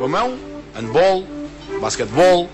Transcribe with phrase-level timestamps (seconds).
[0.00, 0.38] Com a mão,
[0.74, 1.26] handball,
[1.78, 2.48] basquetebol,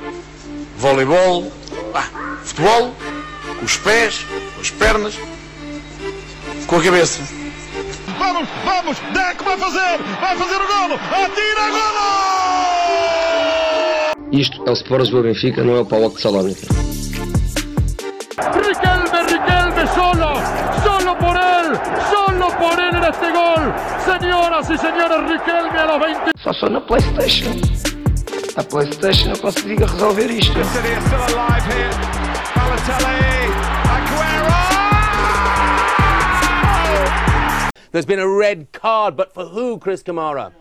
[0.78, 1.52] voleibol,
[1.94, 2.08] ah,
[2.42, 2.92] futebol,
[3.60, 4.26] com os pés,
[4.56, 5.14] com as pernas,
[6.66, 7.22] com a cabeça.
[8.18, 12.02] Vamos, vamos, Deco vai fazer, vai fazer o golo, atira golo!
[14.32, 16.66] Isto é o Sport Lisboa Benfica, não é o Paulo de Salónica.
[18.56, 20.34] Riquelme, Riquelme, solo,
[20.82, 21.78] solo por él,
[22.10, 23.95] solo por él en este gol.
[24.66, 26.30] Señoras y señores, Riquelme a los 20.
[26.42, 27.52] Só sou na Playstation.
[28.56, 30.54] A Playstation eu consigo resolver isto.
[37.92, 40.52] There's been a red card, but for who, Chris Kamara?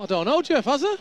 [0.00, 1.00] I don't know, Jeff, has it?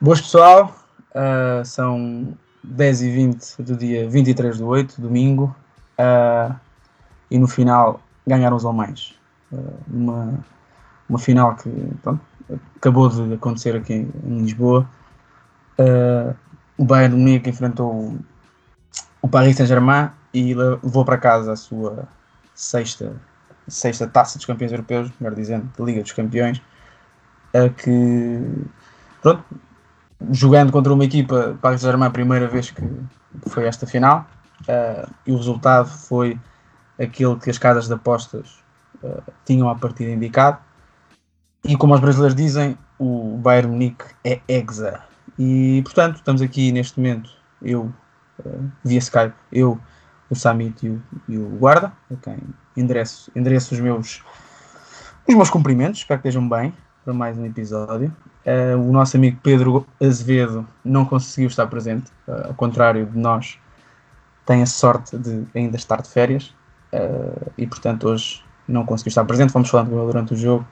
[0.00, 0.81] Boas pessoal,
[1.14, 5.54] uh, são 10 e 20 do dia 23 de 8, domingo,
[5.98, 6.54] uh,
[7.30, 9.14] e no final ganharam os alemães.
[9.50, 10.44] Uh, uma,
[11.08, 11.70] uma final que
[12.02, 12.20] pronto,
[12.76, 14.88] acabou de acontecer aqui em Lisboa.
[15.78, 16.34] Uh,
[16.76, 18.16] o Bayern de Munique enfrentou
[19.20, 22.08] o, Paris Saint-Germain e levou para casa a sua
[22.54, 23.14] sexta,
[23.68, 26.60] sexta taça dos campeões europeus, melhor dizendo, da Liga dos Campeões,
[27.76, 28.40] que
[29.20, 29.44] pronto,
[30.30, 32.82] jogando contra uma equipa, Paris Saint-Germain, a primeira vez que
[33.46, 34.26] foi esta final,
[34.62, 36.38] uh, e o resultado foi
[37.00, 38.62] aquele que as casas de apostas
[39.02, 40.58] uh, tinham à partida indicado.
[41.64, 45.00] E como os brasileiros dizem, o Bayern Munique é exa.
[45.38, 47.92] E portanto, estamos aqui neste momento, eu
[48.44, 49.78] uh, via Skype, eu,
[50.28, 52.38] o Samit e o, e o Guarda, a quem
[52.76, 54.22] endereço, endereço os meus
[55.28, 58.14] os meus cumprimentos, espero que estejam bem para mais um episódio.
[58.44, 63.56] Uh, o nosso amigo Pedro Azevedo não conseguiu estar presente, uh, ao contrário de nós,
[64.44, 66.52] tem a sorte de ainda estar de férias
[66.92, 69.52] uh, e, portanto, hoje não conseguiu estar presente.
[69.52, 70.66] Vamos falando com ele durante o jogo,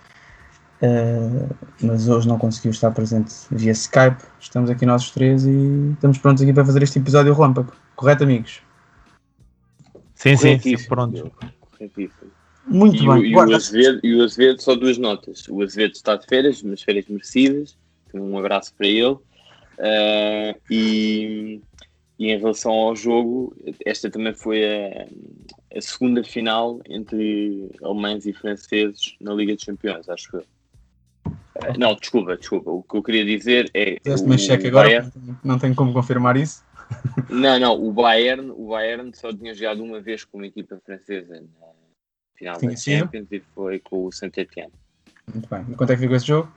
[1.82, 4.22] mas hoje não conseguiu estar presente via Skype.
[4.41, 7.72] Estamos aqui nós três e estamos prontos aqui para fazer este episódio relâmpago.
[7.94, 8.62] Correto, amigos?
[10.14, 11.30] Sim, sim, sim, pronto.
[11.70, 12.30] Corretíssimo.
[12.66, 13.09] Muito E, bem.
[13.09, 15.47] o, e, o Azevedo, e o Azevedo, só duas notas.
[15.48, 17.76] O Azevedo está de férias, umas férias merecidas.
[18.15, 19.16] Um abraço para ele.
[19.78, 21.60] Ah, e,
[22.19, 25.06] e em relação ao jogo, esta também foi a,
[25.76, 30.44] a segunda final entre alemães e franceses na Liga dos Campeões, acho eu.
[31.62, 32.71] Ah, não, desculpa, desculpa.
[32.71, 33.97] O que eu queria dizer é.
[34.04, 35.12] Em cheque agora, Bayern-
[35.44, 36.62] não tenho como confirmar isso.
[37.28, 41.34] Não, não, o Bayern, o Bayern só tinha jogado uma vez com uma equipa francesa
[41.41, 41.66] na
[42.40, 42.98] final Tinha da sido?
[42.98, 44.72] Champions e foi com o Saint-Étienne.
[45.32, 45.64] Muito bem.
[45.68, 46.50] E quanto é que ficou esse jogo?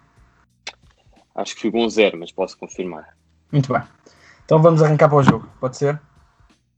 [1.35, 3.15] Acho que ficou um zero, mas posso confirmar.
[3.51, 3.83] Muito bem.
[4.45, 5.99] Então vamos arrancar para o jogo, pode ser?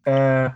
[0.06, 0.52] Eh,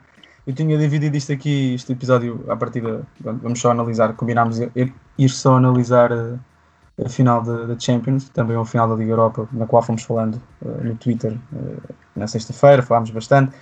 [0.47, 5.29] eu tinha dividido isto aqui, este episódio, à partida, pronto, vamos só analisar, combinámos ir,
[5.29, 9.81] só analisar eh, a final da Champions, também a final da Liga Europa, na qual
[9.81, 13.55] fomos falando eh, no Twitter eh, na sexta-feira, falámos bastante,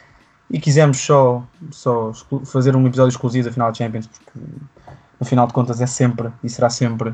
[0.50, 2.12] e quisemos só, só
[2.46, 4.40] fazer um episódio exclusivo da final da Champions, porque
[5.20, 7.14] no final de contas é sempre, e será sempre,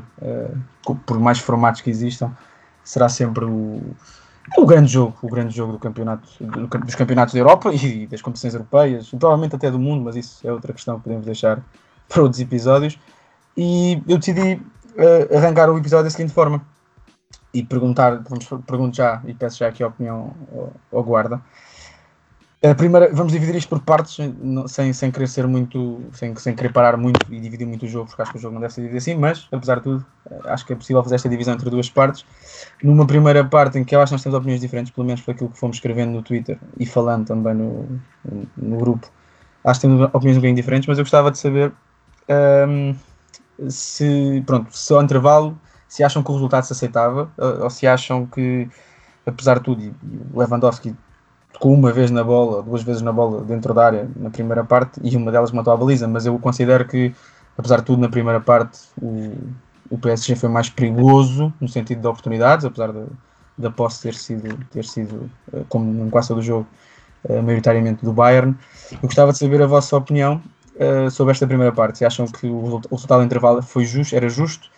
[0.84, 2.30] co- por mais formatos que existam,
[2.84, 3.82] será sempre o,
[4.58, 8.22] o grande jogo, o grande jogo do campeonato, do- dos campeonatos da Europa e das
[8.22, 11.60] competições europeias, e provavelmente até do mundo, mas isso é outra questão que podemos deixar
[12.08, 12.98] para outros episódios.
[13.56, 14.60] E eu decidi
[14.96, 16.60] eh, arrancar o episódio da seguinte forma
[17.52, 21.40] e perguntar, vamos, pergunto já e peço já aqui a opinião ao, ao guarda.
[22.64, 24.16] A primeira, vamos dividir isto por partes,
[24.68, 28.06] sem, sem querer ser muito, sem, sem querer parar muito e dividir muito o jogo,
[28.06, 30.40] porque acho que o jogo não deve ser dividido assim, mas apesar de tudo, eh,
[30.46, 32.24] acho que é possível fazer esta divisão entre duas partes.
[32.82, 35.32] Numa primeira parte em que eu acho que nós temos opiniões diferentes, pelo menos por
[35.32, 37.86] aquilo que fomos escrevendo no Twitter e falando também no,
[38.56, 39.10] no grupo,
[39.62, 41.70] acho que temos opiniões um bocadinho diferentes, mas eu gostava de saber
[42.30, 42.94] ahm,
[43.68, 47.86] se, pronto, se ao intervalo, se acham que o resultado se aceitava ou, ou se
[47.86, 48.70] acham que,
[49.26, 49.92] apesar de tudo, e,
[50.34, 50.96] Lewandowski
[51.54, 55.00] tocou uma vez na bola, duas vezes na bola dentro da área na primeira parte
[55.02, 57.14] e uma delas matou a baliza, mas eu considero que,
[57.56, 59.32] apesar de tudo, na primeira parte o,
[59.88, 62.92] o PSG foi mais perigoso no sentido de oportunidades, apesar
[63.56, 66.66] da, posse ter sido, ter sido eh, como no quase todo o jogo,
[67.28, 68.56] eh, maioritariamente do Bayern.
[68.90, 70.42] Eu gostava de saber a vossa opinião
[70.76, 71.98] eh, sobre esta primeira parte.
[71.98, 74.68] Se acham que o, o resultado do intervalo foi justo, era justo?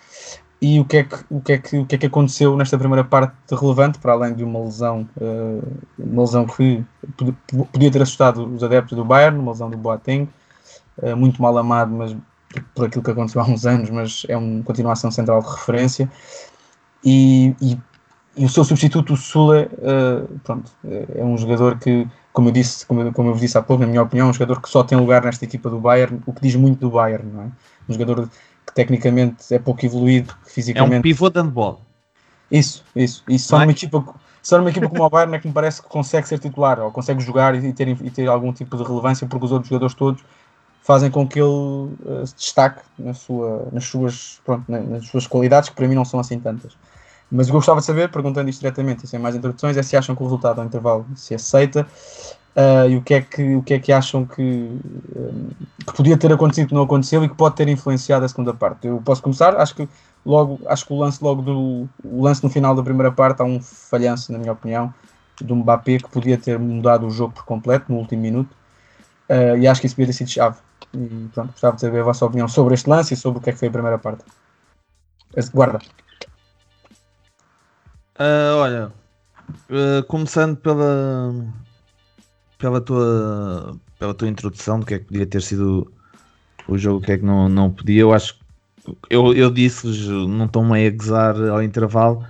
[0.61, 2.79] E o que, é que, o, que é que, o que é que aconteceu nesta
[2.79, 5.61] primeira parte relevante, para além de uma lesão, eh,
[5.99, 6.82] uma lesão que
[7.17, 7.37] pod-
[7.73, 10.29] podia ter assustado os adeptos do Bayern, uma lesão do Boateng,
[11.03, 12.17] eh, muito mal amado, mas
[12.75, 16.11] por aquilo que aconteceu há uns anos, mas é uma continuação central de referência.
[17.05, 17.79] E, e,
[18.37, 20.73] e o seu substituto, o Sule, eh, pronto,
[21.14, 24.02] é um jogador que como eu disse, como, como eu disse há pouco, na minha
[24.02, 26.79] opinião, um jogador que só tem lugar nesta equipa do Bayern, o que diz muito
[26.81, 27.47] do Bayern, não é?
[27.88, 28.29] Um jogador
[28.76, 30.94] tecnicamente é pouco evoluído, fisicamente.
[30.94, 31.81] É um pivô de handball.
[32.50, 33.25] Isso, isso.
[33.26, 34.05] E só numa equipa,
[34.43, 36.93] só numa equipa como o Bayern é que me parece que consegue ser titular, ou
[36.93, 40.23] consegue jogar e ter, e ter algum tipo de relevância, porque os outros jogadores todos
[40.82, 45.70] fazem com que ele uh, se destaque na sua, nas, suas, pronto, nas suas qualidades,
[45.70, 46.76] que para mim não são assim tantas.
[47.31, 50.14] Mas eu gostava de saber, perguntando isto diretamente e sem mais introduções, é se acham
[50.14, 51.88] que o resultado ao intervalo se aceita
[52.56, 55.50] uh, e o que, é que, o que é que acham que, um,
[55.87, 58.87] que podia ter acontecido que não aconteceu e que pode ter influenciado a segunda parte.
[58.87, 59.88] Eu posso começar, acho que
[60.25, 63.44] logo, acho que o lance logo do o lance no final da primeira parte há
[63.44, 64.93] um falhanço, na minha opinião,
[65.41, 68.50] do Mbappé que podia ter mudado o jogo por completo no último minuto
[69.29, 70.56] uh, e acho que isso podia ter sido chave.
[70.94, 73.50] E pronto, gostava de saber a vossa opinião sobre este lance e sobre o que
[73.50, 74.25] é que foi a primeira parte.
[75.52, 75.79] Guarda.
[78.19, 78.93] Uh, olha,
[80.09, 81.35] começando pela
[82.58, 85.91] pela tua pela tua introdução do que é que podia ter sido
[86.69, 88.38] o jogo, o que é que não, não podia, eu acho
[89.11, 92.25] eu, eu disse-vos, não estou meio a gozar ao intervalo,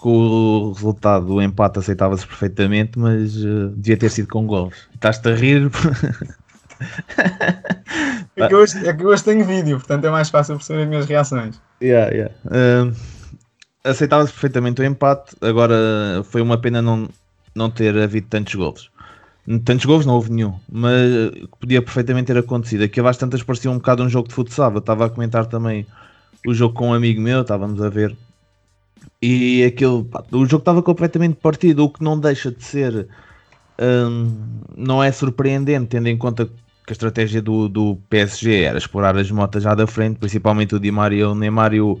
[0.00, 4.74] que o resultado do empate aceitava-se perfeitamente, mas uh, devia ter sido com gols.
[4.94, 5.68] Estás-te a rir?
[8.36, 11.06] é, que hoje, é que hoje tenho vídeo, portanto é mais fácil perceber as minhas
[11.06, 11.60] reações.
[11.82, 12.32] Yeah, yeah.
[12.46, 12.94] Uh,
[13.84, 17.08] aceitava-se perfeitamente o empate, agora foi uma pena não,
[17.54, 18.90] não ter havido tantos gols.
[19.64, 22.84] Tantos gols não houve nenhum, mas podia perfeitamente ter acontecido.
[22.84, 24.70] Aquilo às tantas parecia um bocado um jogo de futsal.
[24.72, 25.86] Eu estava a comentar também
[26.46, 28.14] o jogo com um amigo meu, estávamos a ver.
[29.22, 33.08] E aquilo, pá, o jogo estava completamente partido, o que não deixa de ser,
[33.80, 36.52] hum, não é surpreendente, tendo em conta que
[36.90, 40.90] a estratégia do, do PSG era explorar as motas já da frente, principalmente o Di
[40.90, 42.00] Maria, o Neymar e o,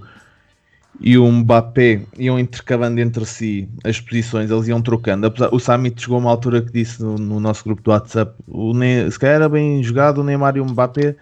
[1.00, 5.26] e o Mbappé iam intercalando entre si as posições, eles iam trocando.
[5.26, 8.34] Apesar, o Samit chegou a uma altura que disse no, no nosso grupo do WhatsApp:
[8.48, 11.14] o ne se calhar era bem jogado o Neymar e o Mbappé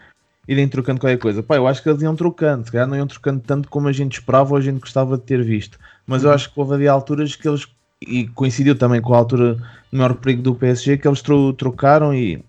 [0.48, 1.42] irem trocando qualquer coisa.
[1.42, 3.92] Pá, eu acho que eles iam trocando, se calhar não iam trocando tanto como a
[3.92, 5.78] gente esperava ou a gente gostava de ter visto.
[6.06, 6.34] Mas eu uhum.
[6.34, 7.66] acho que houve ali alturas que eles,
[8.00, 12.14] e coincidiu também com a altura do maior perigo do PSG, que eles tro trocaram
[12.14, 12.42] e,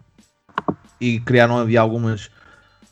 [1.02, 2.30] e criaram ali algumas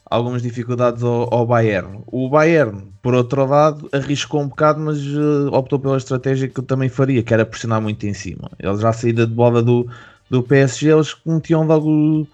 [0.10, 2.02] algumas dificuldades ao, ao, Bayern.
[2.08, 6.64] O Bayern, por outro lado, arriscou um bocado, mas uh, optou pela estratégia que eu
[6.64, 8.50] também faria, que era pressionar muito em cima.
[8.60, 9.88] Eles já saída de bola do,
[10.30, 12.28] do PSG, eles metiam logo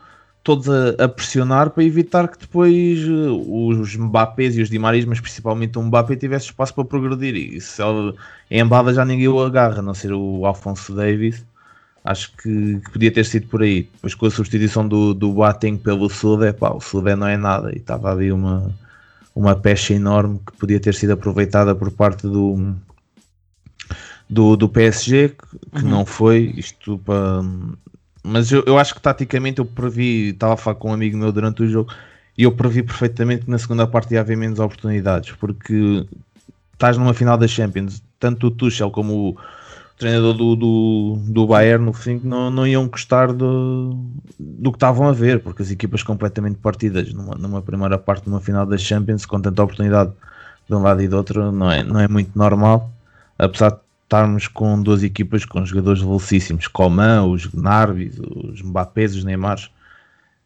[0.44, 5.06] todos a, a, pressionar para evitar que depois uh, os Mbappés e os Di Maria,
[5.08, 7.36] mas principalmente o Mbappé, tivesse espaço para progredir.
[7.36, 8.14] E se ele,
[8.50, 11.46] em Mbada já ninguém o agarra, a não ser o Alfonso Davis
[12.04, 13.84] Acho que, que, podia ter sido por aí.
[13.84, 17.72] Depois com a substituição do, do Boateng pelo Sudé, pá, o Sudé não é nada.
[17.72, 18.72] E estava ali uma,
[19.36, 22.76] uma pecha enorme que podia ter sido aproveitada por parte do,
[24.28, 25.90] do, do PSG, que, que uhum.
[25.90, 26.54] não foi.
[26.58, 27.44] Isto para...
[28.24, 31.32] Mas eu, eu acho que taticamente eu previ, estava a falar com um amigo meu
[31.32, 31.92] durante o jogo,
[32.38, 36.06] e eu previ perfeitamente que na segunda parte ia haver menos oportunidades, porque
[36.74, 39.38] estás numa final da Champions, tanto o Tuchel como o
[40.02, 43.96] treinador do, do, do Bayern no fim não, não iam gostar do,
[44.40, 48.30] do que estavam a ver, porque as equipas completamente partidas numa, numa primeira parte de
[48.30, 50.12] uma final da Champions com tanta oportunidade
[50.68, 52.92] de um lado e do outro não é, não é muito normal,
[53.38, 59.24] apesar de estarmos com duas equipas com jogadores velocíssimos, Coman, os Gnarbis, os Mbappés, os
[59.24, 59.70] Neymars,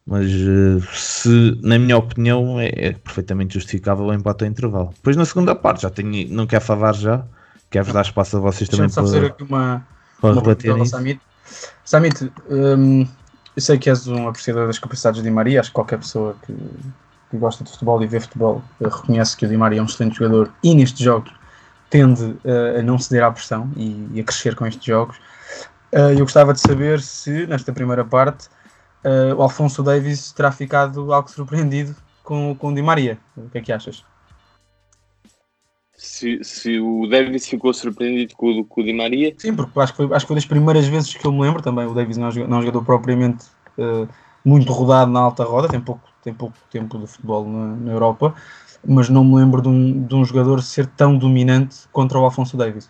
[0.06, 4.90] mas eh, se, na minha opinião é, é perfeitamente justificável o empate ao intervalo.
[4.96, 7.26] Depois na segunda parte já tenho, não quero falar já,
[7.76, 9.86] Quero-vos dar espaço a vocês também para, fazer aqui uma,
[10.22, 11.20] para uma rebater Samit.
[11.84, 13.06] Samit, hum,
[13.54, 16.38] eu sei que és um apreciador das capacidades de Di Maria, acho que qualquer pessoa
[16.46, 16.56] que,
[17.30, 19.88] que gosta de futebol e vê futebol uh, reconhece que o Di Maria é um
[19.88, 21.34] excelente jogador e nestes jogos
[21.90, 25.18] tende uh, a não ceder à pressão e, e, a crescer com estes jogos.
[25.92, 28.48] Uh, eu gostava de saber se, nesta primeira parte,
[29.38, 33.20] o Alfonso Davis terá ficado algo surpreendido com, com o Di Maria.
[33.36, 34.04] O que é que achas?
[36.06, 39.34] Se, se o Davis ficou surpreendido com, com o Di Maria.
[39.38, 41.62] Sim, porque acho que, foi, acho que foi das primeiras vezes que eu me lembro
[41.62, 41.86] também.
[41.86, 43.46] O Davis não é um jogador propriamente
[43.78, 44.08] uh,
[44.44, 48.36] muito rodado na alta roda, tem pouco, tem pouco tempo de futebol na, na Europa,
[48.88, 52.56] mas não me lembro de um, de um jogador ser tão dominante contra o Alfonso
[52.56, 52.90] Davis.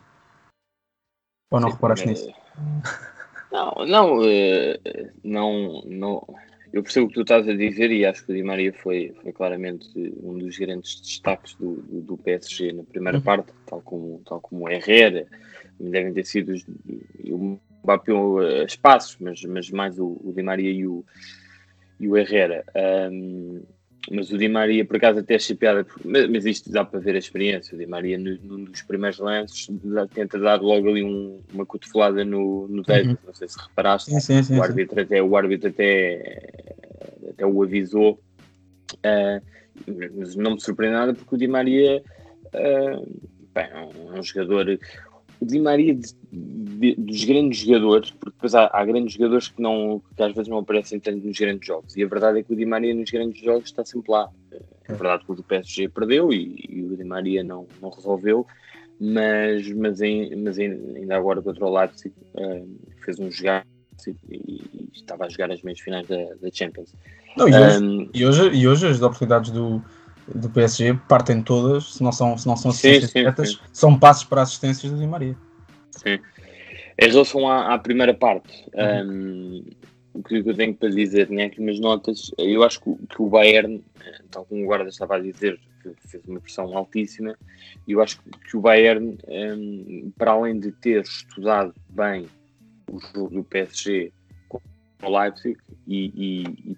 [1.49, 2.09] Ou não Sim, reparaste é...
[2.09, 2.33] nisso?
[3.51, 6.27] Não, não, uh, não, não
[6.75, 9.15] eu percebo o que tu estás a dizer e acho que o Di Maria foi,
[9.21, 9.87] foi claramente
[10.21, 13.23] um dos grandes destaques do, do, do PSG na primeira uhum.
[13.23, 15.25] parte, tal como, tal como o Herrera,
[15.79, 16.65] devem ter sido os,
[17.31, 21.05] o Mbappé a espaços, mas, mas mais o, o Di Maria e o,
[21.97, 22.65] e o Herrera.
[23.09, 23.63] Um,
[24.11, 27.15] mas o Di Maria, por acaso, até achei piada, mas, mas isto dá para ver
[27.15, 27.75] a experiência.
[27.75, 29.67] O Di Maria, num dos primeiros lances,
[30.13, 33.11] tenta dar logo ali um, uma cotovelada no, no dedo.
[33.11, 33.17] Uhum.
[33.25, 34.11] Não sei se reparaste.
[34.11, 36.63] Sim, sim, sim, o, árbitro até, o árbitro até,
[37.29, 38.19] até o avisou.
[38.97, 39.41] Uh,
[40.17, 42.01] mas não me surpreende nada porque o Di Maria
[42.53, 44.77] uh, bem, é um jogador.
[45.45, 49.61] O Di Maria, de, de, dos grandes jogadores, porque depois há, há, grandes jogadores que,
[49.61, 52.51] não, que às vezes não aparecem tanto nos grandes jogos, e a verdade é que
[52.51, 54.29] o Di Maria nos grandes jogos está sempre lá.
[54.87, 58.45] É verdade que o do PSG perdeu e, e o Di Maria não, não resolveu,
[58.99, 62.67] mas, mas, em, mas ainda agora contra o Leipzig uh,
[63.03, 63.65] fez um jogar
[64.07, 66.93] e, e, estava a jogar as meias finais da, da Champions.
[67.37, 69.83] Não, e, hoje, um, e, hoje, e hoje as oportunidades do,
[70.33, 73.59] do PSG partem todas, se não são, se não são assistências sim, diretas, sim.
[73.71, 75.35] são passos para assistências do Di Maria.
[75.91, 76.19] Sim.
[76.97, 79.11] Em relação à, à primeira parte, uhum.
[79.11, 79.65] um,
[80.13, 83.27] o que eu tenho para dizer, tinha aqui umas notas, eu acho que, que o
[83.27, 83.83] Bayern,
[84.31, 85.59] tal como o Guarda estava a dizer,
[86.07, 87.37] fez uma pressão altíssima,
[87.87, 92.27] eu acho que o Bayern, um, para além de ter estudado bem
[92.89, 94.11] o jogo do PSG
[94.47, 94.61] com
[95.03, 96.74] o Leipzig e, e, e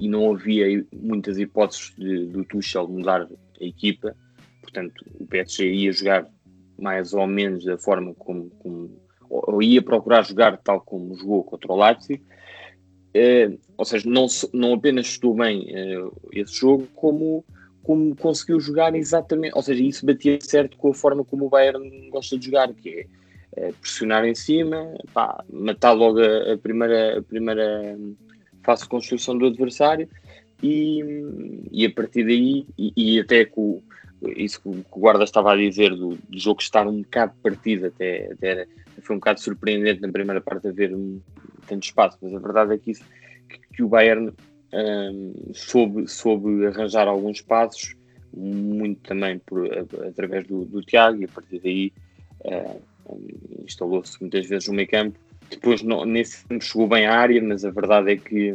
[0.00, 4.16] não havia muitas hipóteses de, do Tuchel mudar a equipa,
[4.60, 6.26] portanto o PSG ia jogar
[6.78, 8.90] mais ou menos da forma como, como
[9.28, 12.22] ou ia procurar jogar tal como jogou contra o Leipzig,
[13.16, 17.44] uh, ou seja, não, não apenas estudou bem uh, esse jogo, como,
[17.82, 22.10] como conseguiu jogar exatamente, ou seja, isso batia certo com a forma como o Bayern
[22.10, 23.06] gosta de jogar, que
[23.56, 27.98] é uh, pressionar em cima, pá, matar logo a, a primeira, a primeira
[28.82, 30.08] de construção do adversário
[30.62, 31.02] e,
[31.70, 33.82] e a partir daí, e, e até com
[34.36, 38.32] isso que o guarda estava a dizer do, do jogo estar um bocado partido, até,
[38.32, 38.68] até era,
[39.02, 41.20] foi um bocado surpreendente na primeira parte haver um,
[41.66, 43.04] tanto espaço, mas a verdade é que, isso,
[43.48, 44.32] que, que o Bayern
[44.72, 47.94] um, soube, soube arranjar alguns passos,
[48.34, 49.68] muito também por,
[50.08, 51.92] através do, do Tiago, e a partir daí
[52.40, 52.80] uh,
[53.64, 55.18] instalou-se muitas vezes no meio campo
[55.50, 58.52] depois, não, nesse tempo, chegou bem à área, mas a verdade é que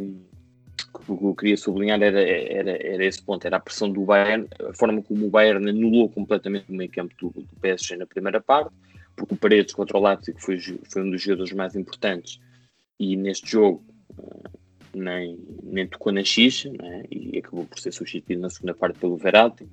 [1.08, 4.46] o que eu queria sublinhar era, era, era esse ponto, era a pressão do Bayern,
[4.68, 8.40] a forma como o Bayern anulou completamente o meio campo do, do PSG na primeira
[8.40, 8.74] parte,
[9.16, 12.40] porque o Paredes contra o Leipzig foi, foi um dos jogadores mais importantes
[12.98, 13.84] e neste jogo
[14.18, 14.50] eh,
[14.94, 19.16] nem, nem tocou na xixa né, e acabou por ser substituído na segunda parte pelo
[19.16, 19.66] Verratti.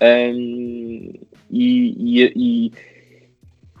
[0.00, 1.12] Um,
[1.50, 2.72] e, e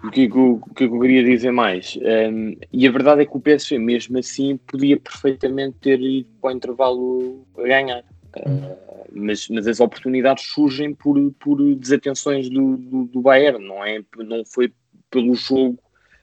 [0.04, 1.98] o que, é que, o que, é que eu queria dizer mais?
[2.02, 6.52] Um, e a verdade é que o PSG, mesmo assim, podia perfeitamente ter ido para
[6.52, 8.04] o intervalo a ganhar.
[8.36, 8.76] Uh,
[9.12, 14.44] mas, mas as oportunidades surgem por, por desatenções do, do, do, Bayern, não, é, não
[14.44, 14.72] foi
[15.10, 15.78] pelo jogo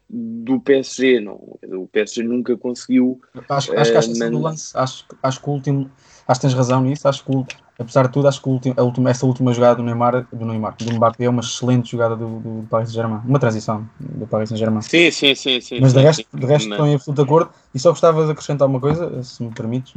[0.07, 1.19] do PSG.
[1.19, 1.35] Não.
[1.63, 3.19] O PSG nunca conseguiu.
[3.50, 5.91] Acho, acho que a uh, lance, acho, acho que o último.
[6.27, 7.07] Acho que tens razão nisso.
[7.07, 7.45] Acho que o,
[7.81, 10.93] apesar de tudo, acho que a última, essa última jogada do Neymar, do Neymar, do
[10.93, 14.81] Mbappé é uma excelente jogada do, do Paris Saint-Germain, uma transição do Paris Saint-Germain.
[14.81, 15.79] Sim, sim, sim, sim.
[15.81, 18.31] Mas sim, de resto, sim, de resto estou em absoluto acordo e só gostava de
[18.31, 19.93] acrescentar uma coisa, se me permites.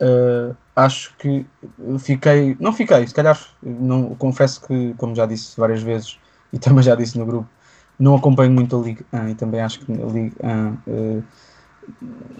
[0.00, 1.46] Uh, acho que
[1.98, 6.18] fiquei, não fiquei, se calhar, não, confesso que, como já disse várias vezes
[6.52, 7.48] e também já disse no grupo,
[7.98, 11.24] não acompanho muito a Liga 1 e também acho que a Liga 1 uh,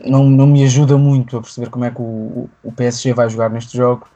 [0.06, 3.50] não, não me ajuda muito a perceber como é que o, o PSG vai jogar
[3.50, 4.08] neste jogo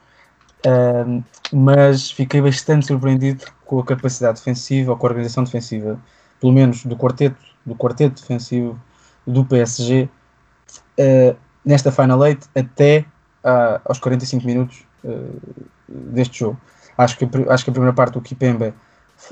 [0.65, 5.99] Uh, mas fiquei bastante surpreendido com a capacidade defensiva, ou com a organização defensiva,
[6.41, 8.81] pelo menos do quarteto, do quarteto defensivo
[9.27, 10.09] do PSG,
[10.99, 13.05] uh, nesta Final Eight até
[13.45, 14.85] uh, aos 45 minutos
[15.87, 16.59] deste jogo.
[16.97, 18.73] Acho que, acho que a primeira parte do Kipembe,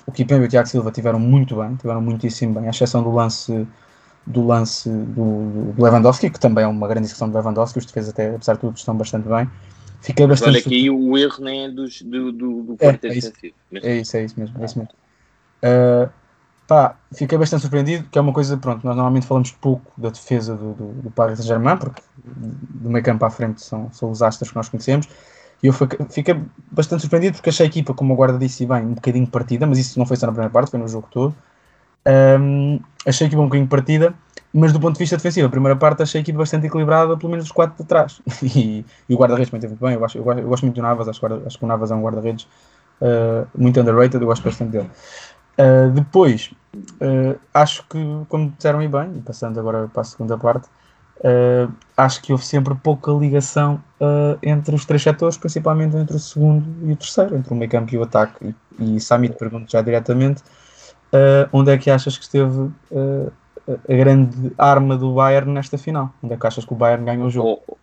[0.04, 3.10] o Kipembe e o Tiago Silva tiveram muito bem, tiveram muitíssimo bem, à exceção do
[3.10, 3.66] lance
[4.26, 8.10] do lance do, do Lewandowski, que também é uma grande exceção do Lewandowski, os defesas
[8.10, 9.50] até, apesar de tudo, estão bastante bem.
[10.02, 10.50] Fiquei bastante.
[10.50, 13.54] Olha, aqui o erro nem é dos, do, do, do quarteto é, é defensivo.
[13.73, 14.61] É isso, é isso mesmo.
[14.61, 14.92] É isso mesmo.
[15.62, 16.11] Uh,
[16.66, 20.56] pá, fiquei bastante surpreendido, que é uma coisa, pronto, nós normalmente falamos pouco da defesa
[20.56, 24.50] do, do, do Paris Saint-Germain, porque do meio campo à frente são, são os astros
[24.50, 25.09] que nós conhecemos,
[25.62, 25.73] e eu
[26.11, 26.40] fiquei
[26.71, 29.78] bastante surpreendido porque achei a equipa, como a guarda disse bem, um bocadinho partida, mas
[29.78, 31.35] isso não foi só na primeira parte, foi no jogo todo.
[32.06, 34.14] Um, achei a equipa um bocadinho partida,
[34.52, 37.30] mas do ponto de vista defensivo, a primeira parte achei a equipa bastante equilibrada, pelo
[37.30, 38.21] menos os quatro de trás.
[38.42, 39.94] e, e o guarda-redes também teve muito bem.
[39.94, 41.94] Eu, acho, eu, gosto, eu gosto muito do Navas, acho, acho que o Navas é
[41.94, 42.47] um guarda-redes
[43.00, 44.90] uh, muito underrated, eu gosto bastante dele.
[45.59, 50.37] Uh, depois, uh, acho que, como disseram aí bem, e passando agora para a segunda
[50.37, 50.68] parte,
[51.97, 53.80] acho que houve sempre pouca ligação
[54.42, 57.94] entre os três setores, principalmente entre o segundo e o terceiro, entre o meio campo
[57.94, 58.52] e o ataque.
[58.80, 60.42] E, e Samit pergunta já diretamente
[61.52, 62.71] onde é que achas que esteve
[63.66, 66.12] a grande arma do Bayern nesta final?
[66.23, 67.62] Onde é que achas que o Bayern ganhou o jogo?
[67.66, 67.76] Oh,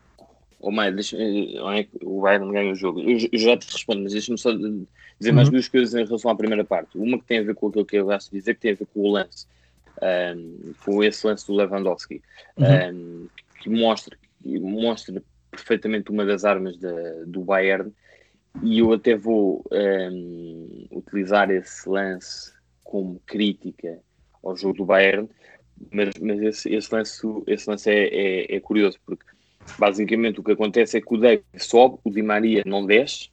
[0.59, 2.99] ou mais, deixa, é o Bayern ganha o jogo.
[2.99, 6.35] Eu, eu já te respondo, mas deixa-me só dizer mais duas coisas em relação à
[6.35, 6.97] primeira parte.
[6.97, 8.75] Uma que tem a ver com aquilo que eu gosto de dizer, que tem a
[8.75, 9.47] ver com o lance.
[10.01, 12.21] Um, foi esse lance do Lewandowski,
[12.57, 13.27] um,
[13.61, 15.21] que mostra, que mostra
[15.51, 16.91] perfeitamente uma das armas da,
[17.25, 17.91] do Bayern
[18.61, 22.53] e eu até vou um, utilizar esse lance
[22.89, 23.99] como crítica
[24.43, 25.29] ao jogo do Bayern,
[25.91, 29.23] mas, mas esse, esse lance, esse lance é, é, é, curioso, porque
[29.77, 33.29] basicamente o que acontece é que o Davis sobe, o Di Maria não desce,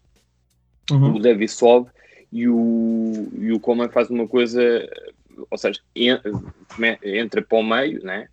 [0.91, 1.15] uhum.
[1.15, 1.89] o Davis sobe
[2.31, 4.61] e o, e o Coman faz uma coisa,
[5.51, 8.29] ou seja, entra para o meio né?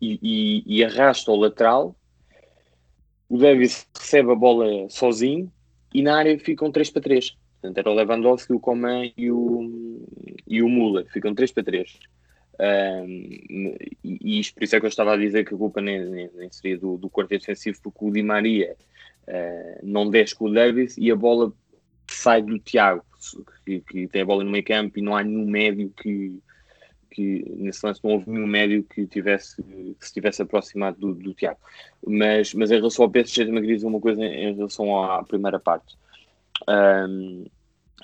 [0.00, 1.94] e, e, e arrasta o lateral,
[3.28, 5.52] o Davis recebe a bola sozinho
[5.94, 7.36] e na área ficam 3 para 3.
[7.64, 9.83] Portanto, era o Lewandowski, o Coman e o,
[10.54, 11.98] e o Müller, ficam 3 para 3.
[12.58, 16.04] Um, e, isto por isso é que eu estava a dizer que a culpa nem,
[16.08, 18.76] nem, nem seria do, do quarto defensivo, porque o Di Maria
[19.26, 21.52] uh, não desce com o Davis e a bola
[22.08, 23.04] sai do Tiago,
[23.64, 26.38] que, que, tem a bola no meio campo e não há nenhum médio que,
[27.10, 31.34] que nesse lance não houve nenhum médio que tivesse que se tivesse aproximado do, do
[31.34, 31.58] Tiago.
[32.06, 35.24] Mas, mas em relação ao PSG, também queria dizer uma coisa em, em relação à
[35.24, 35.96] primeira parte.
[36.68, 37.46] Um,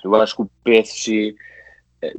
[0.03, 1.35] eu acho que o PSG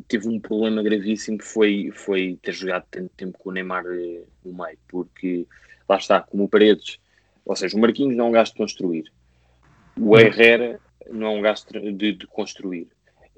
[0.09, 4.23] teve um problema gravíssimo que foi, foi ter jogado tanto tempo com o Neymar eh,
[4.45, 5.47] no meio, porque
[5.89, 6.99] lá está, como o Paredes,
[7.45, 9.13] ou seja, o Marquinhos não é um gasto de construir,
[9.99, 12.89] o Herrera não é um gasto de, de construir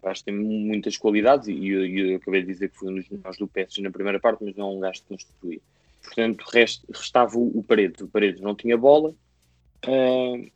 [0.07, 3.09] acho que tem muitas qualidades e eu, eu, acabei de dizer que foi um dos
[3.09, 5.63] melhores do PSG na primeira parte, mas não é um gasto de construir.
[6.03, 8.01] Portanto, rest, restava o, o Paredes.
[8.03, 10.51] O Paredes não tinha bola uh,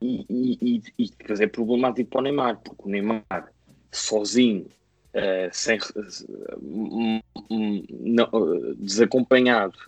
[0.00, 3.52] e, e, e, depois é problemático para o Neymar, porque o Neymar
[3.90, 4.66] sozinho,
[5.14, 8.28] uh, sem, uh, não,
[8.76, 9.78] desacompanhado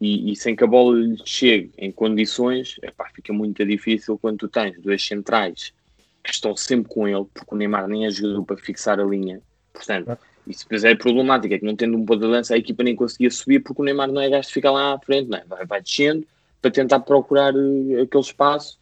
[0.00, 4.38] e, e, sem que a bola lhe chegue em condições, epá, fica muito difícil quando
[4.38, 5.72] tu tens dois centrais
[6.22, 9.40] que estão sempre com ele, porque o Neymar nem ajudou para fixar a linha.
[9.72, 12.82] Portanto, isso depois é problemático, é que não tendo um ponto de lança, a equipa
[12.82, 15.38] nem conseguia subir, porque o Neymar não é gasto de ficar lá à frente, não
[15.38, 15.44] é?
[15.46, 16.26] vai, vai descendo
[16.60, 18.78] para tentar procurar uh, aquele espaço,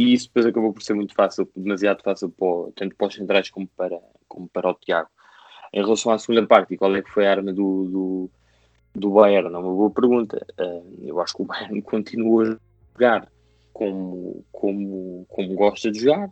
[0.00, 3.50] e isso depois acabou por ser muito fácil, demasiado fácil, para, tanto para os centrais
[3.50, 5.08] como para, como para o Tiago.
[5.72, 8.30] Em relação à segunda parte, qual é que foi a arma do, do,
[8.94, 9.54] do Bayern?
[9.54, 10.44] É uma boa pergunta.
[10.58, 12.58] Uh, eu acho que o Bayern continua a
[12.92, 13.28] jogar
[13.72, 16.30] como, como, como gosta de jogar,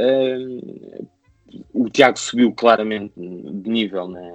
[0.00, 1.08] Uh,
[1.74, 4.30] o Tiago subiu claramente de nível na,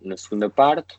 [0.00, 0.98] na segunda parte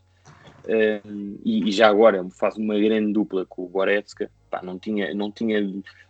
[0.65, 4.29] uh, e, e, já agora faz uma grande dupla com o Goretzka.
[4.49, 5.61] Pá, não tinha, não tinha,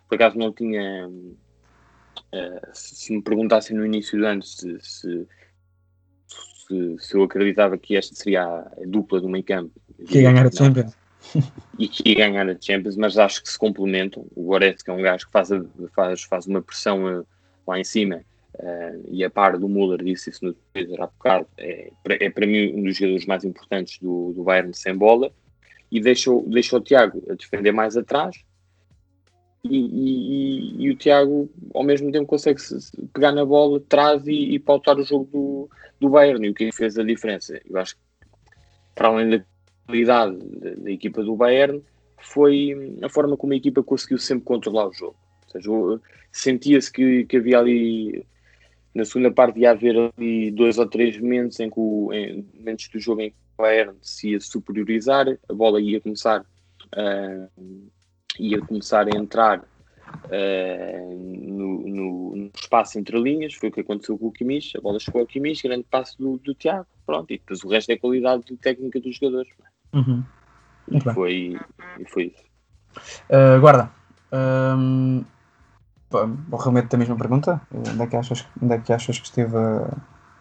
[0.08, 1.08] por acaso não tinha.
[1.08, 5.26] Uh, se me perguntassem no início do ano se, se,
[6.26, 9.72] se, se, eu acreditava que esta seria a dupla do meio campo,
[10.06, 10.96] que ia ganhar a Champions.
[11.78, 14.26] E que ia ganhar a Champions, mas acho que se complementam.
[14.34, 15.48] O Goretzka é um gajo que faz,
[15.94, 17.24] faz, faz uma pressão
[17.66, 18.22] lá em cima,
[18.58, 22.46] uh, e a par do Müller, disse isso no Twitter há bocado, é, é para
[22.46, 25.32] mim um dos jogadores mais importantes do, do Bayern sem bola,
[25.90, 28.36] e deixou, deixou o Tiago a defender mais atrás,
[29.64, 32.60] e, e, e, o Tiago ao mesmo tempo consegue
[33.12, 36.72] pegar na bola, traz e, e pautar o jogo do, do Bayern, e o que
[36.72, 37.60] fez a diferença?
[37.68, 38.00] Eu acho que,
[38.94, 39.44] para além da
[39.86, 41.80] qualidade da, da equipa do Bayern,
[42.22, 45.16] foi a forma como a equipa conseguiu sempre controlar o jogo.
[45.46, 45.70] Ou seja,
[46.32, 48.26] sentia-se que, que havia ali
[48.94, 52.88] na segunda parte ia haver ali dois ou três momentos em que o, em, momentos
[52.88, 57.90] do jogo em que o Bayern se ia superiorizar, a bola ia começar uh,
[58.38, 64.18] ia começar a entrar uh, no, no, no, espaço entre linhas, foi o que aconteceu
[64.18, 67.38] com o Kimmich, a bola chegou ao Kimmich, grande passo do, do Tiago, pronto, e
[67.38, 69.52] depois o resto é qualidade técnica dos jogadores.
[69.92, 70.24] Uhum.
[70.90, 71.56] E, foi,
[71.98, 72.44] e foi isso.
[73.30, 73.90] Uh, guarda,
[74.32, 75.24] um,
[76.50, 77.60] o remeto a mesma pergunta.
[77.72, 79.96] Onde é que achas, onde é que, achas que esteve a,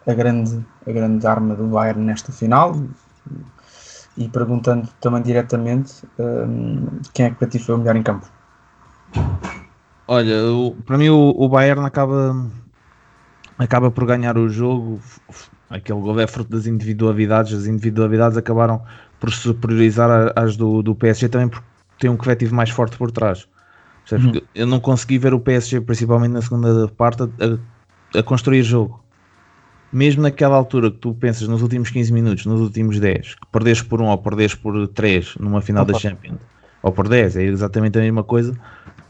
[0.07, 2.75] a, grande, a grande arma do Bayern nesta final?
[4.17, 8.27] E, perguntando também diretamente um, quem é que para ti foi o melhor em campo?
[10.07, 12.35] Olha, o, para mim o, o, Bayern acaba,
[13.57, 14.99] acaba por ganhar o jogo.
[15.69, 17.53] Aquele gol é fruto das individualidades.
[17.53, 18.81] As individualidades acabaram
[19.19, 21.65] por superiorizar as do, do PSG também porque
[21.99, 23.47] tem um coletivo mais forte por trás.
[24.11, 24.41] Uhum.
[24.53, 29.01] Eu não consegui ver o PSG, principalmente na segunda parte, a, a, construir jogo.
[29.91, 33.81] Mesmo naquela altura que tu pensas nos últimos 15 minutos, nos últimos 10, que perdes
[33.81, 35.93] por 1 ou perdes por 3 numa final Opa.
[35.93, 36.39] da Champions,
[36.81, 38.57] ou por 10, é exatamente a mesma coisa.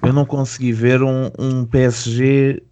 [0.01, 2.63] Eu não consegui ver um, um PSG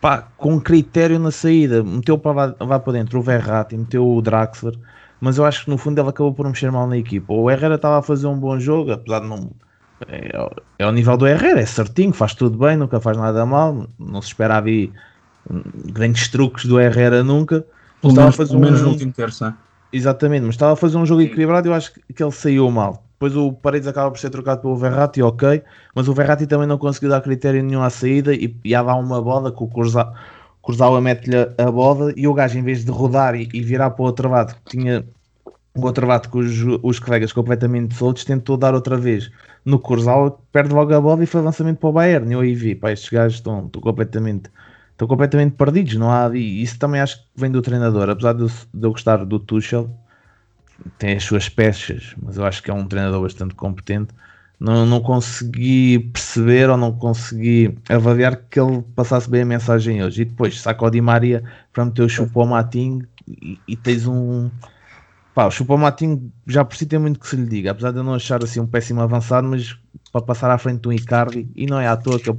[0.00, 1.82] pá, com critério na saída.
[1.82, 4.74] Meteu para lá, para dentro o Verratti, meteu o Draxler,
[5.20, 7.32] mas eu acho que no fundo ele acabou por mexer mal na equipa.
[7.32, 9.50] O Herrera estava a fazer um bom jogo, apesar de não
[10.06, 13.44] é, ao- é ao nível do Herrera, é certinho, faz tudo bem, nunca faz nada
[13.44, 14.92] mal, não se espera ali
[15.50, 17.64] hum, grandes truques do Herrera nunca.
[18.00, 19.54] Pelo Estava a menos, fazer pelo menos um- no último terço, né?
[19.92, 23.02] Exatamente, mas estava a fazer um jogo equilibrado e eu acho que ele saiu mal.
[23.14, 25.62] Depois o Paredes acaba por ser trocado pelo Verratti, ok,
[25.94, 29.20] mas o Verratti também não conseguiu dar critério nenhum à saída e ia dar uma
[29.20, 29.66] bola que o
[30.62, 34.02] Kurzawa mete-lhe a bola e o gajo, em vez de rodar e, e virar para
[34.02, 35.04] o outro lado, que tinha
[35.86, 39.30] o lado com os, os colegas completamente soltos, tentou dar outra vez
[39.64, 42.32] no Kurzawa, perde logo a bola e foi lançamento para o Bayern.
[42.32, 44.50] Eu aí vi, pá, estes gajos estão, estão completamente
[44.92, 48.42] estão completamente perdidos, não há e isso também acho que vem do treinador, apesar de
[48.42, 49.88] eu, de eu gostar do Tuchel,
[50.98, 54.12] tem as suas peças, mas eu acho que é um treinador bastante competente.
[54.60, 60.22] Não, não consegui perceber ou não consegui avaliar que ele passasse bem a mensagem hoje.
[60.22, 64.50] E depois saca o Di Maria para meter o Choupo-Moting e, e tens um.
[65.38, 68.02] Pá, o Choupo-Moting já por si tem muito que se lhe diga, apesar de eu
[68.02, 69.78] não achar assim um péssimo avançado, mas
[70.10, 72.34] para passar à frente de um Icardi, e não é à toa que,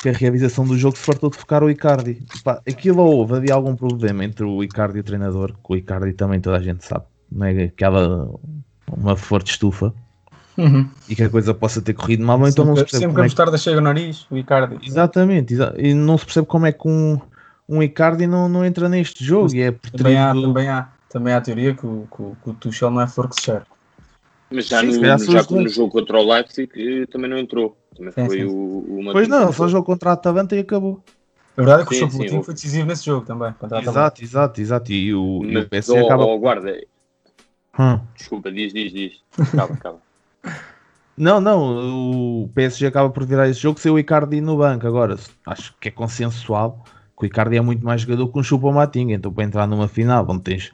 [0.00, 2.22] que a realização do jogo se fartou de focar o Icardi.
[2.42, 6.14] Pá, aquilo houve, havia algum problema entre o Icardi e o treinador, que o Icardi
[6.14, 8.30] também toda a gente sabe, não é aquela
[8.90, 9.92] uma forte estufa
[10.56, 10.88] Uhum.
[11.06, 13.24] e que a coisa possa ter corrido mal, então não se percebe sempre que a
[13.24, 13.30] é que...
[13.30, 14.78] mostarda chega ao nariz, o Icardi.
[14.82, 17.20] Exatamente, exa- e não se percebe como é que um,
[17.68, 20.95] um Icardi não, não entra neste jogo e é por Também há, do- também, há,
[21.16, 23.36] também há a teoria que o, que, o- que o Tuchel não é flor que
[23.36, 23.66] se cheira.
[24.50, 27.76] Mas já, Sim, no, já como no jogo contra o Leipzig eh, também não entrou.
[27.96, 28.44] Também Sim, foi sim.
[28.44, 31.04] o, uma Pois não, só jogo contra a Atalanta e acabou.
[31.56, 33.54] A verdade é que Sim, o sim, Choupo-Moting o- foi decisivo nesse jogo também.
[33.74, 34.92] Exato, exato, exato.
[34.92, 36.34] E o, e o PSG oh, acaba.
[36.34, 36.72] oh, guarda,
[37.76, 38.08] Hum.
[38.16, 39.22] desculpa, diz, diz, diz.
[39.52, 40.02] Acaba, acaba.
[41.16, 44.86] Não, não, o PSG acaba por virar esse jogo sem o Icardi no banco.
[44.86, 46.84] Agora, acho que é consensual
[47.18, 49.88] que o Icardi é muito mais jogador que um chupa matinga Então, para entrar numa
[49.88, 50.72] final, onde tens